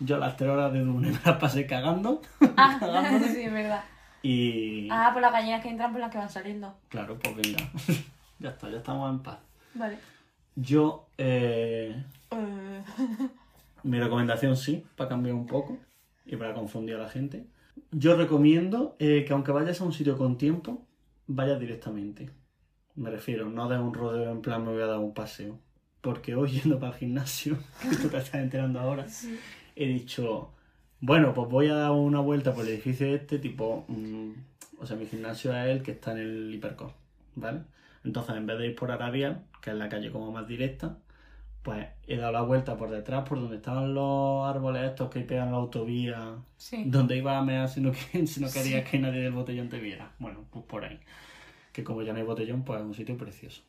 [0.00, 2.20] yo las tres horas de Dune me las pasé cagando.
[2.56, 2.78] Ah,
[3.32, 3.84] sí, es verdad.
[4.22, 6.74] Y Ah, por las gallinas que entran por las que van saliendo.
[6.88, 7.58] claro, pues venga.
[8.38, 9.38] ya está, ya estamos en paz.
[9.74, 9.98] Vale.
[10.56, 12.82] Yo, eh, Eh,
[13.82, 15.78] mi recomendación sí, para cambiar un poco
[16.26, 17.46] y para confundir a la gente.
[17.92, 20.86] Yo recomiendo eh, que aunque vayas a un sitio con tiempo,
[21.26, 22.30] vayas directamente.
[22.96, 25.58] Me refiero, no des un rodeo en plan me voy a dar un paseo.
[26.02, 29.38] Porque hoy yendo para el gimnasio, que tú te estás enterando ahora, sí.
[29.84, 30.52] He dicho,
[31.00, 34.30] bueno, pues voy a dar una vuelta por el edificio este, tipo, mm,
[34.78, 36.92] o sea, mi gimnasio es el que está en el Hipercor,
[37.36, 37.60] ¿vale?
[38.04, 40.96] Entonces, en vez de ir por Arabia, que es la calle como más directa,
[41.62, 45.50] pues he dado la vuelta por detrás, por donde estaban los árboles estos que pegan
[45.50, 46.84] la autovía, Sí.
[46.86, 49.78] donde iba a mear si no, que- si no querías que nadie del botellón te
[49.78, 50.12] viera.
[50.18, 50.98] Bueno, pues por ahí.
[51.72, 53.62] Que como ya no hay botellón, pues es un sitio precioso.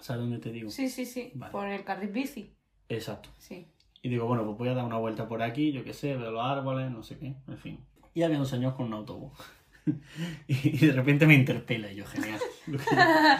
[0.00, 0.70] ¿Sabes dónde te digo?
[0.70, 1.30] Sí, sí, sí.
[1.34, 1.52] Vale.
[1.52, 2.52] Por el carril bici.
[2.88, 3.28] Exacto.
[3.38, 3.66] Sí.
[4.02, 6.30] Y digo, bueno, pues voy a dar una vuelta por aquí, yo qué sé, veo
[6.30, 7.78] los árboles, no sé qué, en fin.
[8.14, 9.32] Y había un señor con un autobús.
[10.46, 12.38] y de repente me interpela y yo, genial.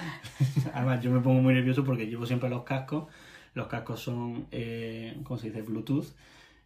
[0.75, 3.07] Además, yo me pongo muy nervioso porque llevo siempre los cascos.
[3.55, 5.63] Los cascos son, eh, ¿cómo se dice?
[5.63, 6.15] Bluetooth.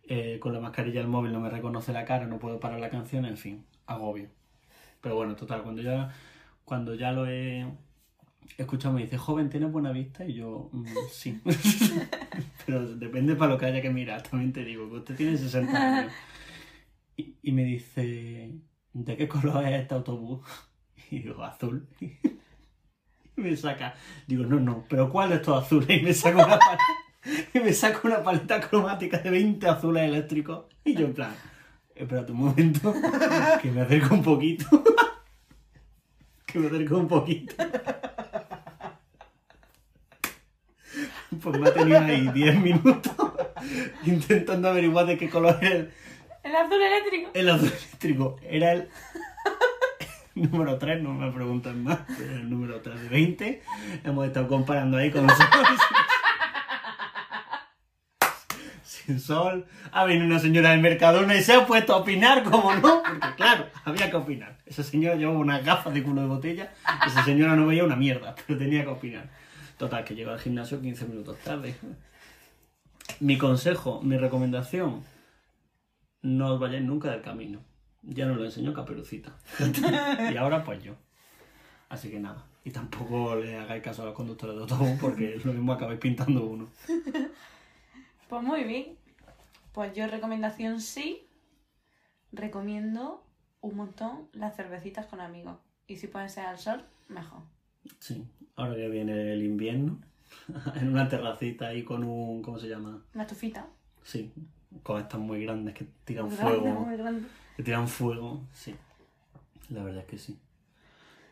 [0.04, 2.90] Eh, con la mascarilla del móvil no me reconoce la cara, no puedo parar la
[2.90, 4.28] canción, en fin, agobio.
[5.00, 6.12] Pero bueno, total, cuando ya,
[6.64, 7.66] cuando ya lo he
[8.56, 10.24] escuchado me dice, joven, ¿tienes buena vista?
[10.24, 11.40] Y yo, "Mm, sí.
[12.66, 15.98] Pero depende para lo que haya que mirar, también te digo, que usted tiene 60
[15.98, 16.12] años.
[17.14, 18.54] Y, y me dice,
[18.94, 20.40] ¿de qué color es este autobús?
[21.10, 21.86] Y digo, azul.
[22.00, 23.94] Y me saca,
[24.26, 25.42] digo, no, no, pero ¿cuál?
[25.88, 26.84] Y me saca una paleta,
[27.52, 30.64] y me saca una paleta cromática de 20 azules eléctricos.
[30.84, 31.34] Y yo en plan,
[31.94, 32.94] espérate un momento,
[33.60, 34.84] que me acerco un poquito.
[36.46, 37.54] Que me acerco un poquito.
[41.40, 43.12] Pues me ha tenido ahí 10 minutos
[44.04, 45.90] intentando averiguar de qué color era el,
[46.42, 47.30] El azul eléctrico.
[47.34, 48.36] el azul eléctrico.
[48.42, 48.88] Era el
[50.34, 53.62] número 3, no me preguntan más, pero era el número 3 de 20.
[54.04, 55.46] Hemos estado comparando ahí con sol.
[58.82, 59.66] Sin sol.
[59.90, 63.34] Ha venido una señora del Mercadona y se ha puesto a opinar, como no, porque
[63.36, 64.58] claro, había que opinar.
[64.66, 66.72] Esa señora llevaba unas gafas de culo de botella.
[67.06, 69.28] Esa señora no veía una mierda, pero tenía que opinar.
[69.82, 71.74] Total, que llegó al gimnasio 15 minutos tarde.
[73.18, 75.02] Mi consejo, mi recomendación,
[76.22, 77.58] no os vayáis nunca del camino.
[78.02, 79.36] Ya nos lo enseñó Caperucita.
[80.32, 80.94] y ahora pues yo.
[81.88, 82.46] Así que nada.
[82.64, 86.44] Y tampoco le hagáis caso a los conductores de autobús porque lo mismo acabáis pintando
[86.46, 86.68] uno.
[88.28, 88.96] Pues muy bien.
[89.72, 91.26] Pues yo recomendación sí.
[92.30, 93.26] Recomiendo
[93.60, 95.56] un montón las cervecitas con amigos.
[95.88, 97.40] Y si pueden ser al sol, mejor.
[97.98, 98.24] Sí.
[98.56, 99.98] Ahora que viene el invierno,
[100.74, 102.42] en una terracita ahí con un...
[102.42, 103.02] ¿Cómo se llama?
[103.14, 103.66] Una estufita.
[104.02, 104.32] Sí.
[104.82, 106.80] Con estas muy grandes que tiran Muy grande, fuego.
[106.80, 107.28] muy grande.
[107.56, 108.74] Que tiran fuego, sí.
[109.68, 110.38] La verdad es que sí.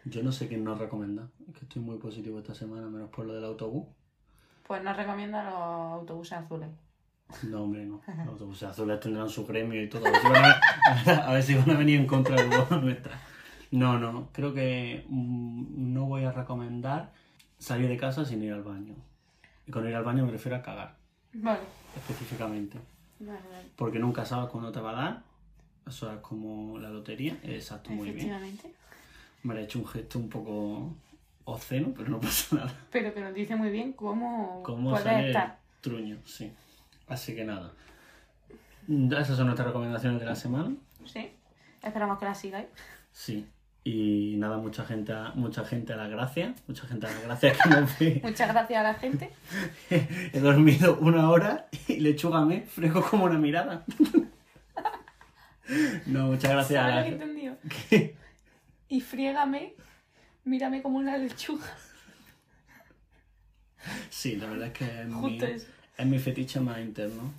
[0.05, 1.29] Yo no sé quién nos recomienda.
[1.49, 3.87] Es que estoy muy positivo esta semana, menos por lo del autobús.
[4.67, 5.55] Pues nos recomienda los
[6.01, 6.69] autobuses azules.
[7.45, 8.01] No, hombre, no.
[8.19, 10.05] Los autobuses azules tendrán su gremio y todo.
[10.07, 13.21] A ver si van a, a ver si van a venir en contra de nuestra.
[13.71, 14.29] No, no.
[14.33, 17.13] Creo que mm, no voy a recomendar
[17.59, 18.95] salir de casa sin ir al baño.
[19.67, 20.97] Y con ir al baño me refiero a cagar,
[21.33, 21.61] Vale.
[21.97, 22.79] específicamente.
[23.21, 23.69] Vale, vale.
[23.77, 25.23] Porque nunca sabes cuándo te va a dar.
[25.87, 27.39] Eso es como la lotería.
[27.43, 28.19] Exacto, muy bien.
[28.31, 28.75] Efectivamente.
[29.43, 30.95] Me ha hecho un gesto un poco
[31.45, 32.75] obsceno, pero no pasa nada.
[32.91, 35.35] Pero que nos dice muy bien cómo, Cómo puede
[35.81, 36.51] truño, sí.
[37.07, 37.73] Así que nada.
[38.89, 40.75] Esas son nuestras recomendaciones de la semana.
[41.05, 41.31] Sí.
[41.83, 42.67] Esperamos que la sigáis.
[43.13, 43.47] Sí.
[43.83, 46.55] Y nada, mucha gente, a- mucha gente a las gracias.
[46.67, 48.21] Mucha gente a las gracias que nos ve.
[48.23, 49.31] Muchas gracias a la gente.
[49.91, 53.85] He dormido una hora y lechúgame, fresco como una mirada.
[56.07, 57.57] No, muchas gracias a ¿Sabes lo la.
[58.89, 59.75] Y friégame,
[60.43, 61.65] mírame como una lechuga.
[64.09, 67.33] Sí, la verdad es que es mi, es mi fetiche más interno.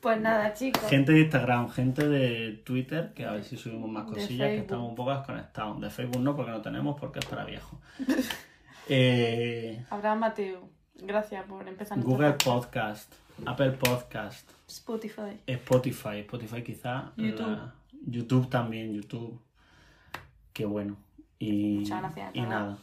[0.00, 0.82] Pues nada, chicos.
[0.88, 4.88] Gente de Instagram, gente de Twitter, que a ver si subimos más cosillas, que estamos
[4.88, 5.80] un poco desconectados.
[5.80, 7.78] De Facebook no, porque no tenemos, porque es para viejos.
[8.92, 10.68] Eh, Abraham Mateo.
[10.96, 12.00] Gracias por empezar.
[12.00, 13.12] Google podcast.
[13.46, 15.38] Apple Podcast, Spotify.
[15.46, 17.12] Spotify, Spotify quizá.
[17.16, 17.46] YouTube.
[17.50, 17.74] la-
[18.06, 19.40] YouTube también, YouTube.
[20.52, 20.96] Qué bueno.
[21.38, 22.78] Y, Muchas gracias y nada.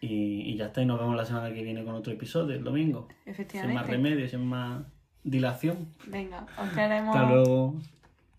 [0.00, 2.64] Y, y ya está, y nos vemos la semana que viene con otro episodio, el
[2.64, 3.06] domingo.
[3.08, 3.90] Sin más Efectivamente.
[3.90, 4.82] remedio, sin más
[5.24, 5.88] dilación.
[6.06, 7.14] Venga, os queremos.
[7.16, 7.74] Hasta luego.